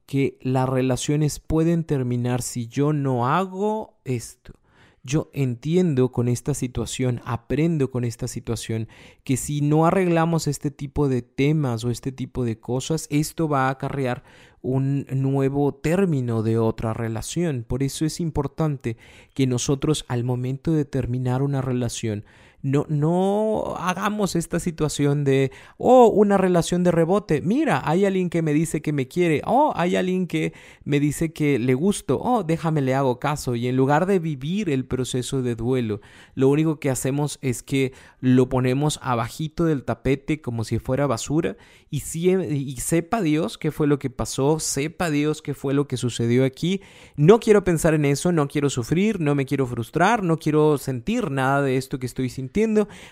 que 0.06 0.38
las 0.40 0.68
relaciones 0.68 1.40
pueden 1.40 1.84
terminar 1.84 2.42
si 2.42 2.68
yo 2.68 2.92
no 2.92 3.28
hago 3.28 3.98
esto. 4.04 4.54
Yo 5.02 5.30
entiendo 5.32 6.10
con 6.10 6.26
esta 6.26 6.52
situación, 6.52 7.20
aprendo 7.24 7.92
con 7.92 8.02
esta 8.02 8.26
situación, 8.26 8.88
que 9.22 9.36
si 9.36 9.60
no 9.60 9.86
arreglamos 9.86 10.48
este 10.48 10.72
tipo 10.72 11.08
de 11.08 11.22
temas 11.22 11.84
o 11.84 11.90
este 11.90 12.10
tipo 12.10 12.44
de 12.44 12.58
cosas, 12.58 13.06
esto 13.08 13.48
va 13.48 13.68
a 13.68 13.70
acarrear 13.70 14.24
un 14.62 15.06
nuevo 15.12 15.72
término 15.74 16.42
de 16.42 16.58
otra 16.58 16.92
relación. 16.92 17.64
Por 17.66 17.84
eso 17.84 18.04
es 18.04 18.18
importante 18.18 18.96
que 19.32 19.46
nosotros 19.46 20.04
al 20.08 20.24
momento 20.24 20.72
de 20.72 20.84
terminar 20.84 21.40
una 21.42 21.60
relación 21.60 22.24
No, 22.66 22.84
no 22.88 23.76
hagamos 23.78 24.34
esta 24.34 24.58
situación 24.58 25.22
de, 25.22 25.52
oh, 25.78 26.08
una 26.08 26.36
relación 26.36 26.82
de 26.82 26.90
rebote. 26.90 27.40
Mira, 27.40 27.80
hay 27.84 28.04
alguien 28.04 28.28
que 28.28 28.42
me 28.42 28.52
dice 28.52 28.82
que 28.82 28.92
me 28.92 29.06
quiere. 29.06 29.40
Oh, 29.46 29.72
hay 29.76 29.94
alguien 29.94 30.26
que 30.26 30.52
me 30.82 30.98
dice 30.98 31.32
que 31.32 31.60
le 31.60 31.74
gusto. 31.74 32.18
Oh, 32.20 32.42
déjame 32.42 32.80
le 32.82 32.92
hago 32.96 33.20
caso. 33.20 33.54
Y 33.54 33.68
en 33.68 33.76
lugar 33.76 34.06
de 34.06 34.18
vivir 34.18 34.68
el 34.68 34.84
proceso 34.84 35.42
de 35.42 35.54
duelo, 35.54 36.00
lo 36.34 36.48
único 36.48 36.80
que 36.80 36.90
hacemos 36.90 37.38
es 37.40 37.62
que 37.62 37.92
lo 38.18 38.48
ponemos 38.48 38.98
abajito 39.00 39.64
del 39.64 39.84
tapete 39.84 40.40
como 40.40 40.64
si 40.64 40.80
fuera 40.80 41.06
basura 41.06 41.56
y, 41.88 41.98
y 41.98 42.76
sepa 42.78 43.22
Dios 43.22 43.58
qué 43.58 43.70
fue 43.70 43.86
lo 43.86 44.00
que 44.00 44.10
pasó, 44.10 44.58
sepa 44.58 45.10
Dios 45.10 45.40
qué 45.40 45.54
fue 45.54 45.72
lo 45.72 45.86
que 45.86 45.96
sucedió 45.96 46.44
aquí. 46.44 46.80
No 47.14 47.38
quiero 47.38 47.62
pensar 47.62 47.94
en 47.94 48.04
eso, 48.04 48.32
no 48.32 48.48
quiero 48.48 48.70
sufrir, 48.70 49.20
no 49.20 49.36
me 49.36 49.46
quiero 49.46 49.66
frustrar, 49.66 50.24
no 50.24 50.36
quiero 50.38 50.78
sentir 50.78 51.30
nada 51.30 51.62
de 51.62 51.76
esto 51.76 52.00
que 52.00 52.06
estoy 52.06 52.28
sintiendo, 52.28 52.55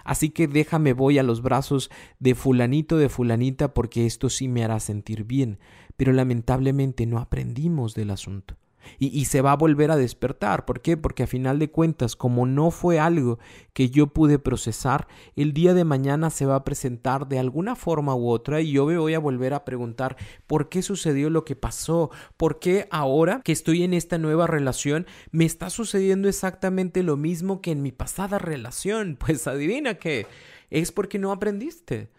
así 0.05 0.31
que 0.31 0.49
déjame 0.49 0.93
voy 0.93 1.19
a 1.19 1.23
los 1.23 1.43
brazos 1.43 1.91
de 2.19 2.35
fulanito, 2.35 2.97
de 2.97 3.09
fulanita, 3.09 3.75
porque 3.75 4.07
esto 4.07 4.31
sí 4.31 4.49
me 4.49 4.65
hará 4.65 4.81
sentir 4.81 5.25
bien. 5.25 5.59
Pero 5.97 6.13
lamentablemente 6.13 7.07
no 7.07 7.19
aprendimos 7.19 7.95
del 7.95 8.11
asunto 8.11 8.57
y, 8.99 9.25
se 9.25 9.41
va 9.41 9.53
a 9.53 9.57
volver 9.57 9.91
a 9.91 9.97
despertar. 9.97 10.65
¿Por 10.65 10.81
qué? 10.81 10.97
Porque 10.97 11.23
a 11.23 11.27
final 11.27 11.59
de 11.59 11.71
cuentas, 11.71 12.17
como 12.17 12.47
no 12.47 12.71
fue 12.71 12.99
algo 12.99 13.39
que 13.73 13.91
yo 13.91 14.09
pude 14.09 14.39
procesar, 14.39 15.09
el 15.37 15.53
día 15.53 15.75
de 15.75 15.85
mañana 15.85 16.31
se 16.31 16.47
va 16.47 16.57
a 16.57 16.65
presentar 16.65 17.29
de 17.29 17.39
alguna 17.39 17.77
forma 17.77 18.15
u 18.15 18.29
otra 18.29 18.61
y 18.61 18.73
yo 18.73 18.87
me 18.87 18.99
voy 18.99 19.15
a 19.15 19.19
volver 19.19 19.55
a 19.55 19.65
preguntar 19.65 20.17
por 20.47 20.69
qué 20.69 20.83
sucedió 20.83 21.31
lo 21.31 21.45
que 21.45 21.57
pasó, 21.57 22.11
por 22.37 22.59
qué 22.59 22.87
ahora 22.91 23.41
que 23.45 23.53
estoy 23.53 23.83
en 23.83 23.95
esta 23.95 24.19
nueva 24.19 24.47
relación 24.47 25.07
me 25.31 25.45
está 25.45 25.71
sucediendo 25.71 26.29
exactamente 26.29 27.03
lo 27.03 27.17
mismo 27.17 27.61
que 27.61 27.73
en 27.73 27.83
mi 27.83 27.93
pasada 27.93 28.39
relación. 28.39 29.19
Pues 29.25 29.47
adivina 29.47 29.95
qué, 29.95 30.27
es 30.71 30.93
porque 30.93 31.19
no 31.19 31.33
aprendiste. 31.33 32.11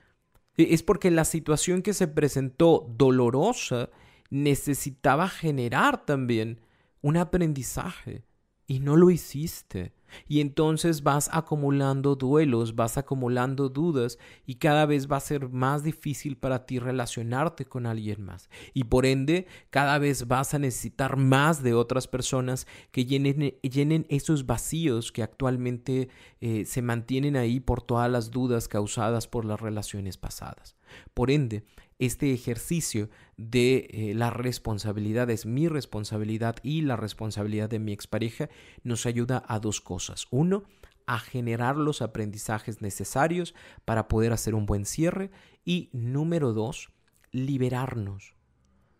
E, 0.57 0.73
es 0.73 0.81
porque 0.83 1.11
la 1.11 1.25
situación 1.25 1.81
que 1.81 1.93
se 1.93 2.07
presentó 2.07 2.87
dolorosa 2.97 3.89
necesitaba 4.29 5.29
generar 5.29 6.05
también 6.05 6.61
un 7.01 7.17
aprendizaje 7.17 8.25
y 8.67 8.79
no 8.79 8.95
lo 8.95 9.11
hiciste. 9.11 9.93
Y 10.27 10.39
entonces 10.39 11.03
vas 11.03 11.29
acumulando 11.31 12.15
duelos, 12.15 12.75
vas 12.75 12.97
acumulando 12.97 13.69
dudas 13.69 14.17
y 14.45 14.55
cada 14.55 14.85
vez 14.85 15.11
va 15.11 15.17
a 15.17 15.21
ser 15.21 15.49
más 15.49 15.83
difícil 15.83 16.37
para 16.37 16.65
ti 16.65 16.79
relacionarte 16.79 17.65
con 17.65 17.85
alguien 17.85 18.23
más. 18.23 18.49
Y 18.73 18.85
por 18.85 19.05
ende, 19.05 19.45
cada 19.69 19.97
vez 19.97 20.27
vas 20.27 20.53
a 20.53 20.59
necesitar 20.59 21.17
más 21.17 21.63
de 21.63 21.73
otras 21.73 22.07
personas 22.07 22.65
que 22.91 23.05
llenen, 23.05 24.05
esos 24.09 24.45
vacíos 24.45 25.11
que 25.11 25.23
actualmente 25.23 26.09
eh, 26.39 26.65
se 26.65 26.81
mantienen 26.81 27.35
ahí 27.35 27.59
por 27.59 27.81
todas 27.81 28.09
las 28.09 28.31
dudas 28.31 28.67
causadas 28.67 29.27
por 29.27 29.43
las 29.43 29.59
relaciones 29.59 30.17
pasadas. 30.17 30.75
Por 31.13 31.31
ende, 31.31 31.63
este 31.99 32.33
ejercicio 32.33 33.09
de 33.37 33.87
eh, 33.89 34.13
la 34.15 34.29
responsabilidad 34.29 35.29
es 35.29 35.45
mi 35.45 35.67
responsabilidad 35.67 36.57
y 36.63 36.81
la 36.81 36.95
responsabilidad 36.95 37.69
de 37.69 37.79
mi 37.79 37.93
expareja 37.93 38.49
nos 38.83 39.05
ayuda 39.05 39.43
a 39.47 39.59
dos 39.59 39.81
cosas. 39.81 40.27
Uno, 40.31 40.63
a 41.07 41.19
generar 41.19 41.77
los 41.77 42.01
aprendizajes 42.01 42.81
necesarios 42.81 43.53
para 43.85 44.07
poder 44.07 44.33
hacer 44.33 44.55
un 44.55 44.65
buen 44.65 44.85
cierre. 44.85 45.31
Y 45.63 45.89
número 45.93 46.53
dos, 46.53 46.91
liberarnos. 47.31 48.33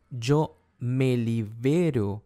Yo 0.09 0.61
me 0.79 1.17
libero 1.17 2.23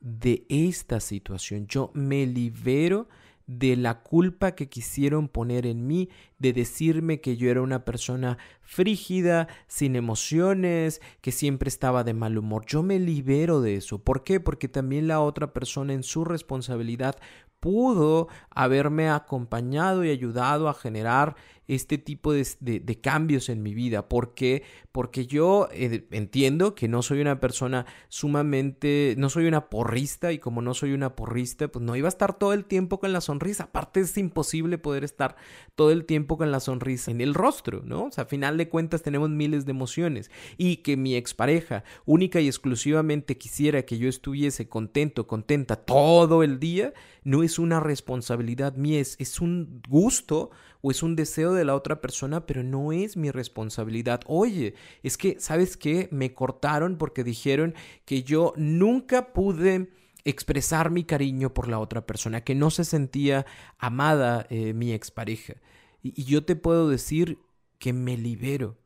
de 0.00 0.46
esta 0.48 1.00
situación. 1.00 1.66
Yo 1.66 1.90
me 1.94 2.26
libero 2.26 3.02
de 3.02 3.08
la 3.48 4.02
culpa 4.02 4.52
que 4.54 4.68
quisieron 4.68 5.28
poner 5.28 5.66
en 5.66 5.86
mí, 5.86 6.10
de 6.38 6.52
decirme 6.52 7.20
que 7.20 7.36
yo 7.36 7.50
era 7.50 7.62
una 7.62 7.84
persona 7.84 8.38
frígida, 8.60 9.48
sin 9.66 9.96
emociones, 9.96 11.00
que 11.20 11.32
siempre 11.32 11.68
estaba 11.68 12.04
de 12.04 12.14
mal 12.14 12.36
humor. 12.36 12.64
Yo 12.66 12.82
me 12.82 12.98
libero 12.98 13.60
de 13.60 13.76
eso. 13.76 13.98
¿Por 13.98 14.22
qué? 14.22 14.38
Porque 14.38 14.68
también 14.68 15.08
la 15.08 15.20
otra 15.20 15.52
persona 15.52 15.94
en 15.94 16.02
su 16.02 16.24
responsabilidad 16.24 17.16
pudo 17.58 18.28
haberme 18.50 19.08
acompañado 19.08 20.04
y 20.04 20.10
ayudado 20.10 20.68
a 20.68 20.74
generar 20.74 21.34
este 21.68 21.98
tipo 21.98 22.32
de, 22.32 22.98
cambios 23.02 23.50
en 23.50 23.62
mi 23.62 23.74
vida. 23.74 24.08
¿Por 24.08 24.34
qué? 24.34 24.62
Porque 24.90 25.26
yo 25.26 25.68
eh, 25.70 26.06
entiendo 26.10 26.74
que 26.74 26.88
no 26.88 27.02
soy 27.02 27.20
una 27.20 27.40
persona 27.40 27.86
sumamente, 28.08 29.14
no 29.18 29.28
soy 29.28 29.46
una 29.46 29.68
porrista 29.68 30.32
y 30.32 30.38
como 30.38 30.62
no 30.62 30.72
soy 30.72 30.92
una 30.92 31.14
porrista, 31.14 31.68
pues 31.68 31.84
no 31.84 31.94
iba 31.94 32.08
a 32.08 32.10
estar 32.10 32.38
todo 32.38 32.54
el 32.54 32.64
tiempo 32.64 32.98
con 32.98 33.12
la 33.12 33.20
sonrisa. 33.20 33.64
Aparte 33.64 34.00
es 34.00 34.16
imposible 34.16 34.78
poder 34.78 35.04
estar 35.04 35.36
todo 35.74 35.90
el 35.90 36.06
tiempo 36.06 36.38
con 36.38 36.50
la 36.50 36.60
sonrisa 36.60 37.10
en 37.10 37.20
el 37.20 37.34
rostro, 37.34 37.82
¿no? 37.84 38.06
O 38.06 38.10
sea, 38.10 38.24
a 38.24 38.26
final 38.26 38.56
de 38.56 38.68
cuentas 38.68 39.02
tenemos 39.02 39.28
miles 39.28 39.66
de 39.66 39.70
emociones 39.70 40.30
y 40.56 40.78
que 40.78 40.96
mi 40.96 41.16
expareja 41.16 41.84
única 42.06 42.40
y 42.40 42.46
exclusivamente 42.46 43.36
quisiera 43.36 43.82
que 43.82 43.98
yo 43.98 44.08
estuviese 44.08 44.68
contento, 44.68 45.26
contenta 45.26 45.76
todo 45.76 46.42
el 46.42 46.58
día, 46.58 46.94
no 47.24 47.42
es 47.42 47.58
una 47.58 47.78
responsabilidad 47.78 48.74
mía, 48.76 49.00
es, 49.00 49.16
es 49.18 49.40
un 49.40 49.82
gusto 49.86 50.50
o 50.80 50.90
es 50.90 51.02
un 51.02 51.16
deseo 51.16 51.52
de 51.52 51.57
la 51.64 51.74
otra 51.74 52.00
persona, 52.00 52.46
pero 52.46 52.62
no 52.62 52.92
es 52.92 53.16
mi 53.16 53.30
responsabilidad. 53.30 54.20
Oye, 54.26 54.74
es 55.02 55.16
que, 55.16 55.38
¿sabes 55.40 55.76
qué? 55.76 56.08
Me 56.10 56.34
cortaron 56.34 56.96
porque 56.96 57.24
dijeron 57.24 57.74
que 58.04 58.22
yo 58.22 58.52
nunca 58.56 59.32
pude 59.32 59.90
expresar 60.24 60.90
mi 60.90 61.04
cariño 61.04 61.54
por 61.54 61.68
la 61.68 61.78
otra 61.78 62.06
persona, 62.06 62.42
que 62.42 62.54
no 62.54 62.70
se 62.70 62.84
sentía 62.84 63.46
amada 63.78 64.46
eh, 64.50 64.74
mi 64.74 64.92
expareja. 64.92 65.54
Y, 66.02 66.20
y 66.20 66.24
yo 66.24 66.44
te 66.44 66.56
puedo 66.56 66.88
decir 66.88 67.38
que 67.78 67.92
me 67.92 68.16
libero, 68.16 68.76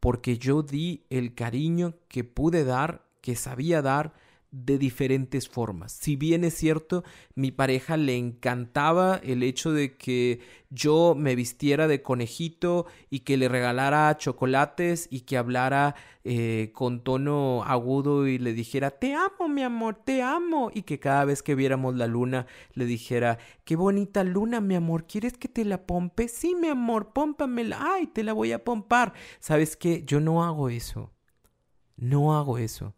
porque 0.00 0.38
yo 0.38 0.62
di 0.62 1.04
el 1.10 1.34
cariño 1.34 1.96
que 2.08 2.24
pude 2.24 2.64
dar, 2.64 3.06
que 3.20 3.36
sabía 3.36 3.82
dar, 3.82 4.14
de 4.50 4.78
diferentes 4.78 5.48
formas. 5.48 5.92
Si 5.92 6.16
bien 6.16 6.44
es 6.44 6.54
cierto, 6.54 7.04
mi 7.34 7.50
pareja 7.50 7.96
le 7.96 8.16
encantaba 8.16 9.20
el 9.22 9.42
hecho 9.42 9.72
de 9.72 9.96
que 9.96 10.40
yo 10.70 11.14
me 11.16 11.34
vistiera 11.34 11.86
de 11.88 12.02
conejito 12.02 12.86
y 13.10 13.20
que 13.20 13.36
le 13.36 13.48
regalara 13.48 14.16
chocolates 14.16 15.08
y 15.10 15.20
que 15.20 15.36
hablara 15.36 15.94
eh, 16.24 16.70
con 16.74 17.04
tono 17.04 17.62
agudo 17.64 18.26
y 18.26 18.38
le 18.38 18.52
dijera 18.52 18.90
te 18.90 19.14
amo 19.14 19.48
mi 19.48 19.62
amor, 19.62 20.00
te 20.04 20.22
amo 20.22 20.70
y 20.72 20.82
que 20.82 20.98
cada 20.98 21.24
vez 21.24 21.42
que 21.42 21.54
viéramos 21.54 21.94
la 21.96 22.06
luna 22.06 22.46
le 22.72 22.86
dijera 22.86 23.38
qué 23.64 23.76
bonita 23.76 24.24
luna 24.24 24.60
mi 24.60 24.74
amor, 24.74 25.06
¿quieres 25.06 25.36
que 25.36 25.48
te 25.48 25.64
la 25.64 25.86
pompe? 25.86 26.28
Sí 26.28 26.54
mi 26.54 26.68
amor, 26.68 27.12
pómpamela, 27.12 27.78
ay, 27.80 28.06
te 28.08 28.24
la 28.24 28.32
voy 28.32 28.52
a 28.52 28.64
pompar. 28.64 29.12
¿Sabes 29.38 29.76
qué? 29.76 30.02
Yo 30.04 30.20
no 30.20 30.42
hago 30.44 30.68
eso. 30.68 31.12
No 31.96 32.36
hago 32.36 32.58
eso 32.58 32.95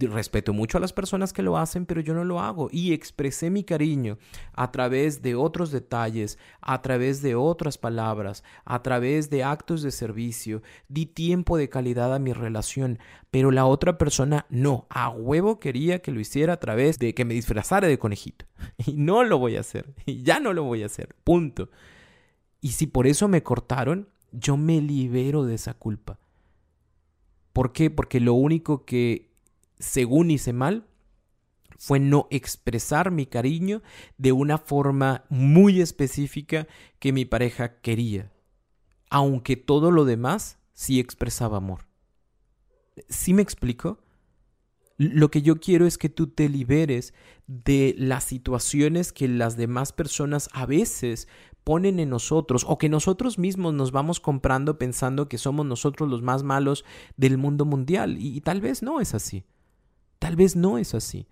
respeto 0.00 0.52
mucho 0.52 0.78
a 0.78 0.80
las 0.80 0.92
personas 0.92 1.32
que 1.32 1.42
lo 1.42 1.56
hacen, 1.56 1.86
pero 1.86 2.00
yo 2.00 2.14
no 2.14 2.24
lo 2.24 2.40
hago. 2.40 2.68
Y 2.70 2.92
expresé 2.92 3.50
mi 3.50 3.64
cariño 3.64 4.18
a 4.52 4.70
través 4.70 5.22
de 5.22 5.34
otros 5.34 5.70
detalles, 5.70 6.38
a 6.60 6.82
través 6.82 7.22
de 7.22 7.34
otras 7.34 7.78
palabras, 7.78 8.44
a 8.64 8.82
través 8.82 9.30
de 9.30 9.44
actos 9.44 9.82
de 9.82 9.90
servicio. 9.90 10.62
Di 10.88 11.06
tiempo 11.06 11.56
de 11.56 11.68
calidad 11.68 12.14
a 12.14 12.18
mi 12.18 12.32
relación, 12.32 12.98
pero 13.30 13.50
la 13.50 13.66
otra 13.66 13.98
persona 13.98 14.46
no. 14.48 14.86
A 14.90 15.08
huevo 15.10 15.60
quería 15.60 16.00
que 16.00 16.12
lo 16.12 16.20
hiciera 16.20 16.54
a 16.54 16.60
través 16.60 16.98
de 16.98 17.14
que 17.14 17.24
me 17.24 17.34
disfrazara 17.34 17.88
de 17.88 17.98
conejito. 17.98 18.46
Y 18.86 18.92
no 18.92 19.24
lo 19.24 19.38
voy 19.38 19.56
a 19.56 19.60
hacer. 19.60 19.94
Y 20.06 20.22
ya 20.22 20.40
no 20.40 20.52
lo 20.52 20.64
voy 20.64 20.82
a 20.82 20.86
hacer. 20.86 21.14
Punto. 21.24 21.70
Y 22.60 22.68
si 22.72 22.86
por 22.86 23.06
eso 23.06 23.28
me 23.28 23.42
cortaron, 23.42 24.08
yo 24.32 24.56
me 24.56 24.80
libero 24.80 25.44
de 25.44 25.54
esa 25.54 25.74
culpa. 25.74 26.18
¿Por 27.52 27.72
qué? 27.72 27.90
Porque 27.90 28.20
lo 28.20 28.34
único 28.34 28.84
que 28.84 29.27
según 29.78 30.30
hice 30.30 30.52
mal, 30.52 30.86
fue 31.78 32.00
no 32.00 32.26
expresar 32.30 33.10
mi 33.10 33.26
cariño 33.26 33.82
de 34.16 34.32
una 34.32 34.58
forma 34.58 35.24
muy 35.28 35.80
específica 35.80 36.66
que 36.98 37.12
mi 37.12 37.24
pareja 37.24 37.80
quería, 37.80 38.32
aunque 39.10 39.56
todo 39.56 39.90
lo 39.90 40.04
demás 40.04 40.58
sí 40.74 40.98
expresaba 40.98 41.58
amor. 41.58 41.86
¿Sí 43.08 43.32
me 43.32 43.42
explico? 43.42 43.98
Lo 44.96 45.30
que 45.30 45.42
yo 45.42 45.60
quiero 45.60 45.86
es 45.86 45.96
que 45.96 46.08
tú 46.08 46.26
te 46.26 46.48
liberes 46.48 47.14
de 47.46 47.94
las 47.96 48.24
situaciones 48.24 49.12
que 49.12 49.28
las 49.28 49.56
demás 49.56 49.92
personas 49.92 50.48
a 50.52 50.66
veces 50.66 51.28
ponen 51.62 52.00
en 52.00 52.10
nosotros 52.10 52.64
o 52.66 52.78
que 52.78 52.88
nosotros 52.88 53.38
mismos 53.38 53.74
nos 53.74 53.92
vamos 53.92 54.18
comprando 54.20 54.78
pensando 54.78 55.28
que 55.28 55.38
somos 55.38 55.66
nosotros 55.66 56.08
los 56.08 56.22
más 56.22 56.42
malos 56.42 56.84
del 57.16 57.38
mundo 57.38 57.64
mundial 57.64 58.16
y, 58.18 58.40
tal 58.40 58.60
vez 58.60 58.82
no 58.82 59.00
es 59.00 59.14
así. 59.14 59.44
Tal 60.18 60.36
vez 60.36 60.56
no 60.56 60.78
es 60.78 60.94
así. 60.94 61.26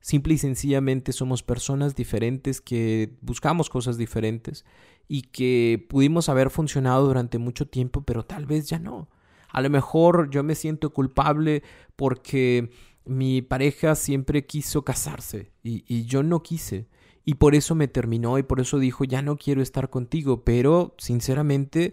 Simple 0.00 0.34
y 0.34 0.38
sencillamente 0.38 1.12
somos 1.12 1.42
personas 1.42 1.94
diferentes 1.94 2.60
que 2.60 3.16
buscamos 3.20 3.68
cosas 3.68 3.98
diferentes 3.98 4.64
y 5.08 5.22
que 5.22 5.84
pudimos 5.88 6.28
haber 6.28 6.50
funcionado 6.50 7.06
durante 7.06 7.38
mucho 7.38 7.66
tiempo, 7.66 8.02
pero 8.02 8.24
tal 8.24 8.46
vez 8.46 8.68
ya 8.68 8.78
no. 8.78 9.08
A 9.50 9.60
lo 9.60 9.68
mejor 9.68 10.30
yo 10.30 10.42
me 10.42 10.54
siento 10.54 10.92
culpable 10.92 11.62
porque 11.96 12.70
mi 13.04 13.42
pareja 13.42 13.94
siempre 13.94 14.46
quiso 14.46 14.84
casarse 14.84 15.52
y, 15.62 16.04
yo 16.04 16.22
no 16.22 16.42
quise. 16.42 16.88
Y 17.24 17.34
por 17.34 17.54
eso 17.54 17.74
me 17.74 17.88
terminó 17.88 18.38
y 18.38 18.42
por 18.42 18.60
eso 18.60 18.78
dijo, 18.78 19.04
ya 19.04 19.20
no 19.20 19.36
quiero 19.36 19.60
estar 19.60 19.90
contigo. 19.90 20.42
Pero, 20.44 20.94
sinceramente, 20.98 21.92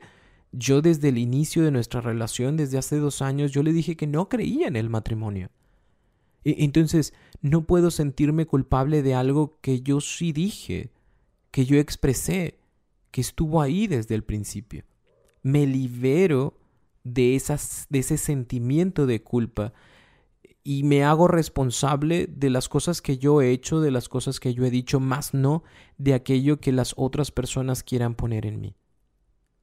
yo 0.51 0.81
desde 0.81 1.09
el 1.09 1.17
inicio 1.17 1.63
de 1.63 1.71
nuestra 1.71 2.01
relación, 2.01 2.55
desde 2.55 2.77
hace 2.77 2.97
dos 2.97 3.21
años, 3.21 3.51
yo 3.51 3.63
le 3.63 3.73
dije 3.73 3.97
que 3.97 4.07
no 4.07 4.29
creía 4.29 4.67
en 4.67 4.75
el 4.75 4.89
matrimonio. 4.89 5.49
E, 6.47 6.63
entonces, 6.63 7.13
no 7.41 7.67
puedo 7.67 7.91
sentirme 7.91 8.45
culpable 8.45 9.03
de 9.03 9.13
algo 9.13 9.59
que 9.59 9.81
yo 9.81 9.99
sí 9.99 10.31
dije, 10.31 10.93
que 11.51 11.65
yo 11.65 11.77
expresé, 11.77 12.57
que 13.11 13.19
estuvo 13.19 13.61
ahí 13.61 13.87
desde 13.87 14.15
el 14.15 14.23
principio. 14.23 14.85
Me 15.43 15.67
libero 15.67 16.57
de, 17.03 17.35
esas, 17.35 17.85
de 17.89 17.99
ese 17.99 18.17
sentimiento 18.17 19.05
de 19.07 19.21
culpa 19.23 19.73
y 20.63 20.83
me 20.83 21.03
hago 21.03 21.27
responsable 21.27 22.27
de 22.27 22.49
las 22.49 22.69
cosas 22.69 23.01
que 23.01 23.17
yo 23.17 23.41
he 23.41 23.51
hecho, 23.51 23.81
de 23.81 23.91
las 23.91 24.07
cosas 24.07 24.39
que 24.39 24.53
yo 24.53 24.63
he 24.63 24.69
dicho, 24.71 25.01
más 25.01 25.33
no 25.33 25.63
de 25.97 26.13
aquello 26.13 26.61
que 26.61 26.71
las 26.71 26.93
otras 26.95 27.29
personas 27.31 27.83
quieran 27.83 28.15
poner 28.15 28.45
en 28.45 28.61
mí. 28.61 28.77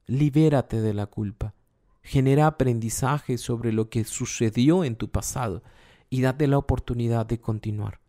Libérate 0.05 0.81
de 0.81 0.93
la 0.93 1.07
culpa. 1.07 1.55
Genera 2.03 2.45
aprendizaje 2.45 3.39
sobre 3.39 3.71
lo 3.71 3.89
que 3.89 4.03
sucedió 4.03 4.83
en 4.83 4.95
tu 4.95 5.09
pasado 5.09 5.63
y 6.09 6.21
date 6.21 6.47
la 6.47 6.57
oportunidad 6.57 7.25
de 7.25 7.39
continuar. 7.39 7.99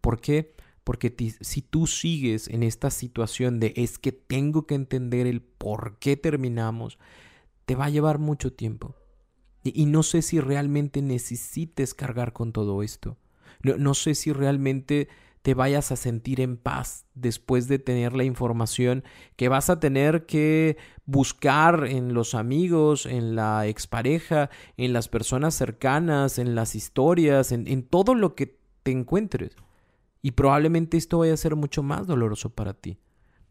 ¿Por 0.00 0.20
qué? 0.20 0.54
Porque 0.84 1.14
si 1.40 1.62
tú 1.62 1.86
sigues 1.86 2.48
en 2.48 2.62
esta 2.62 2.90
situación 2.90 3.58
de 3.58 3.72
es 3.76 3.98
que 3.98 4.12
tengo 4.12 4.66
que 4.66 4.74
entender 4.74 5.26
el 5.26 5.40
por 5.40 5.98
qué 5.98 6.16
terminamos, 6.16 6.98
te 7.64 7.74
va 7.74 7.86
a 7.86 7.90
llevar 7.90 8.18
mucho 8.18 8.52
tiempo. 8.52 8.94
Y, 9.62 9.86
no 9.86 10.02
sé 10.02 10.20
si 10.20 10.40
realmente 10.40 11.00
necesites 11.00 11.94
cargar 11.94 12.34
con 12.34 12.52
todo 12.52 12.82
esto. 12.82 13.16
No, 13.62 13.78
no 13.78 13.94
sé 13.94 14.14
si 14.14 14.30
realmente 14.30 15.08
te 15.44 15.52
vayas 15.52 15.92
a 15.92 15.96
sentir 15.96 16.40
en 16.40 16.56
paz 16.56 17.04
después 17.12 17.68
de 17.68 17.78
tener 17.78 18.14
la 18.14 18.24
información 18.24 19.04
que 19.36 19.50
vas 19.50 19.68
a 19.68 19.78
tener 19.78 20.24
que 20.24 20.78
buscar 21.04 21.84
en 21.86 22.14
los 22.14 22.34
amigos, 22.34 23.04
en 23.04 23.36
la 23.36 23.66
expareja, 23.66 24.48
en 24.78 24.94
las 24.94 25.08
personas 25.08 25.54
cercanas, 25.54 26.38
en 26.38 26.54
las 26.54 26.74
historias, 26.74 27.52
en, 27.52 27.82
todo 27.82 28.14
lo 28.14 28.34
que 28.34 28.58
te 28.82 28.90
encuentres. 28.90 29.54
Y 30.22 30.30
probablemente 30.30 30.96
esto 30.96 31.18
vaya 31.18 31.34
a 31.34 31.36
ser 31.36 31.56
mucho 31.56 31.82
más 31.82 32.06
doloroso 32.06 32.54
para 32.54 32.72
ti. 32.72 32.96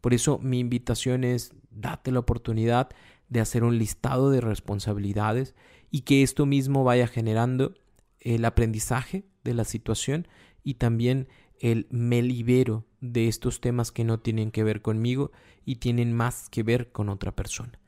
Por 0.00 0.14
eso 0.14 0.40
mi 0.42 0.58
invitación 0.58 1.22
es, 1.22 1.54
date 1.70 2.10
la 2.10 2.18
oportunidad 2.18 2.88
de 3.28 3.38
hacer 3.38 3.62
un 3.62 3.78
listado 3.78 4.32
de 4.32 4.40
responsabilidades 4.40 5.54
y 5.92 6.00
que 6.00 6.24
esto 6.24 6.44
mismo 6.44 6.82
vaya 6.82 7.06
generando 7.06 7.72
el 8.18 8.44
aprendizaje 8.46 9.26
de 9.44 9.54
la 9.54 9.62
situación 9.62 10.26
y 10.64 10.74
también 10.74 11.28
el 11.64 11.86
me 11.88 12.20
libero 12.20 12.84
de 13.00 13.26
estos 13.26 13.62
temas 13.62 13.90
que 13.90 14.04
no 14.04 14.20
tienen 14.20 14.50
que 14.50 14.62
ver 14.62 14.82
conmigo 14.82 15.32
y 15.64 15.76
tienen 15.76 16.12
más 16.12 16.50
que 16.50 16.62
ver 16.62 16.92
con 16.92 17.08
otra 17.08 17.34
persona. 17.34 17.80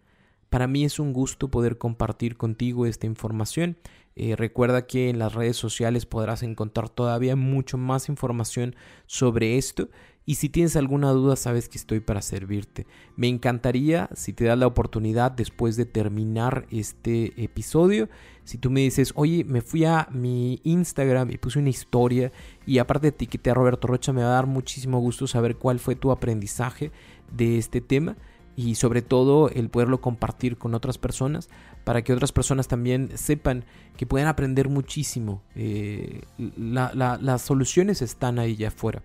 Para 0.49 0.67
mí 0.67 0.87
es 0.87 0.99
un 0.99 1.13
gusto 1.13 1.51
poder 1.51 1.77
compartir 1.77 2.39
contigo 2.39 2.87
esta 2.87 3.05
información. 3.05 3.77
Eh, 4.15 4.35
recuerda 4.35 4.87
que 4.87 5.11
en 5.11 5.19
las 5.19 5.35
redes 5.35 5.59
sociales 5.59 6.07
podrás 6.07 6.43
encontrar 6.43 6.89
todavía 6.89 7.37
mucho 7.37 7.77
más 7.77 8.09
información 8.09 8.75
sobre 9.05 9.59
esto 9.59 9.91
y 10.29 10.35
si 10.35 10.49
tienes 10.49 10.75
alguna 10.75 11.13
duda, 11.13 11.37
sabes 11.37 11.69
que 11.69 11.79
estoy 11.79 12.01
para 12.01 12.21
servirte. 12.21 12.85
Me 13.15 13.29
encantaría, 13.29 14.11
si 14.15 14.33
te 14.33 14.45
das 14.45 14.59
la 14.59 14.67
oportunidad 14.67 15.31
después 15.31 15.77
de 15.77 15.87
terminar 15.87 16.67
este 16.73 17.33
episodio, 17.43 18.09
si 18.43 18.59
tú 18.59 18.69
me 18.69 18.81
dices, 18.81 19.13
oye, 19.15 19.45
me 19.45 19.61
fui 19.61 19.85
a 19.85 20.09
mi 20.11 20.61
Instagram 20.65 21.31
y 21.31 21.39
puse 21.39 21.61
una 21.61 21.69
historia 21.69 22.33
y 22.67 22.79
aparte 22.79 23.05
de 23.05 23.09
etiqueté 23.11 23.51
a 23.51 23.55
Roberto 23.55 23.87
Rocha, 23.87 24.13
me 24.13 24.23
va 24.23 24.31
a 24.31 24.33
dar 24.33 24.49
muchísimo 24.49 24.99
gusto 24.99 25.29
saber 25.29 25.57
cuál 25.57 25.79
fue 25.79 25.95
tu 25.95 26.11
aprendizaje 26.11 26.91
de 27.31 27.59
este 27.59 27.81
tema 27.81 28.17
y 28.57 28.75
sobre 28.75 29.03
todo 29.03 29.49
el 29.51 29.69
poderlo 29.69 30.01
compartir 30.01 30.59
con 30.59 30.75
otras 30.75 30.99
personas 30.99 31.49
para 31.85 32.03
que 32.03 32.13
otras 32.13 32.33
personas 32.33 32.67
también 32.67 33.11
sepan 33.15 33.65
que 33.97 34.07
pueden 34.07 34.27
aprender 34.27 34.69
muchísimo. 34.69 35.43
Eh, 35.55 36.23
las 36.37 37.43
soluciones 37.43 38.03
están 38.03 38.41
ahí 38.41 38.57
ya 38.57 38.69
afuera. 38.69 39.05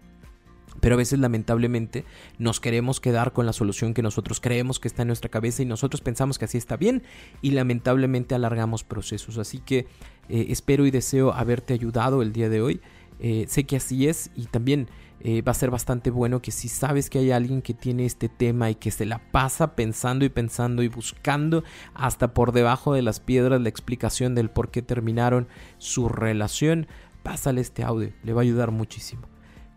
Pero 0.79 0.95
a 0.95 0.97
veces 0.97 1.19
lamentablemente 1.19 2.05
nos 2.37 2.59
queremos 2.59 2.99
quedar 2.99 3.33
con 3.33 3.45
la 3.45 3.53
solución 3.53 3.93
que 3.93 4.01
nosotros 4.01 4.39
creemos 4.39 4.79
que 4.79 4.87
está 4.87 5.01
en 5.01 5.09
nuestra 5.09 5.29
cabeza 5.29 5.61
y 5.61 5.65
nosotros 5.65 6.01
pensamos 6.01 6.39
que 6.39 6.45
así 6.45 6.57
está 6.57 6.77
bien 6.77 7.03
y 7.41 7.51
lamentablemente 7.51 8.35
alargamos 8.35 8.83
procesos. 8.83 9.37
Así 9.37 9.59
que 9.59 9.87
eh, 10.29 10.47
espero 10.49 10.85
y 10.85 10.91
deseo 10.91 11.33
haberte 11.33 11.73
ayudado 11.73 12.21
el 12.21 12.31
día 12.31 12.49
de 12.49 12.61
hoy. 12.61 12.81
Eh, 13.19 13.45
sé 13.47 13.65
que 13.65 13.75
así 13.75 14.07
es 14.07 14.31
y 14.35 14.45
también 14.45 14.87
eh, 15.23 15.43
va 15.43 15.51
a 15.51 15.55
ser 15.55 15.69
bastante 15.69 16.09
bueno 16.09 16.41
que 16.41 16.51
si 16.51 16.67
sabes 16.67 17.11
que 17.11 17.19
hay 17.19 17.29
alguien 17.29 17.61
que 17.61 17.75
tiene 17.75 18.05
este 18.05 18.29
tema 18.29 18.71
y 18.71 18.75
que 18.75 18.89
se 18.89 19.05
la 19.05 19.19
pasa 19.31 19.75
pensando 19.75 20.25
y 20.25 20.29
pensando 20.29 20.81
y 20.81 20.87
buscando 20.87 21.63
hasta 21.93 22.33
por 22.33 22.51
debajo 22.51 22.93
de 22.93 23.03
las 23.03 23.19
piedras 23.19 23.61
la 23.61 23.69
explicación 23.69 24.33
del 24.33 24.49
por 24.49 24.71
qué 24.71 24.81
terminaron 24.81 25.47
su 25.77 26.09
relación, 26.09 26.87
pásale 27.21 27.61
este 27.61 27.83
audio, 27.83 28.11
le 28.23 28.33
va 28.33 28.41
a 28.41 28.43
ayudar 28.43 28.71
muchísimo. 28.71 29.30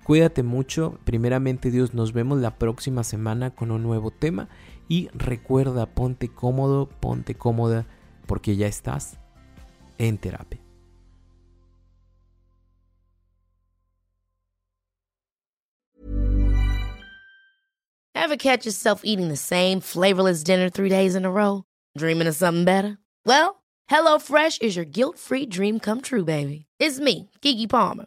Cuídate 0.04 0.42
mucho. 0.42 0.98
Primeramente 1.04 1.70
Dios, 1.70 1.94
nos 1.94 2.12
vemos 2.12 2.38
la 2.38 2.58
próxima 2.58 3.02
semana 3.04 3.54
con 3.54 3.70
un 3.70 3.82
nuevo 3.82 4.10
tema. 4.10 4.48
Y 4.86 5.08
recuerda, 5.14 5.86
ponte 5.86 6.28
cómodo, 6.28 6.88
ponte 7.00 7.34
cómoda, 7.34 7.86
porque 8.26 8.54
ya 8.54 8.66
estás 8.66 9.18
en 9.96 10.18
terapia. 10.18 10.60
Ever 18.14 18.36
catch 18.36 18.64
yourself 18.64 19.02
eating 19.04 19.28
the 19.28 19.36
same 19.36 19.80
flavorless 19.80 20.42
dinner 20.42 20.70
three 20.70 20.88
days 20.88 21.14
in 21.14 21.24
a 21.24 21.30
row? 21.30 21.64
Dreaming 21.96 22.26
of 22.26 22.34
something 22.34 22.64
better? 22.64 22.98
Well, 23.26 23.62
HelloFresh 23.90 24.62
is 24.62 24.76
your 24.76 24.86
guilt-free 24.86 25.46
dream 25.46 25.78
come 25.78 26.00
true, 26.00 26.24
baby. 26.24 26.66
It's 26.78 26.98
me, 26.98 27.30
Kiki 27.42 27.66
Palmer. 27.66 28.06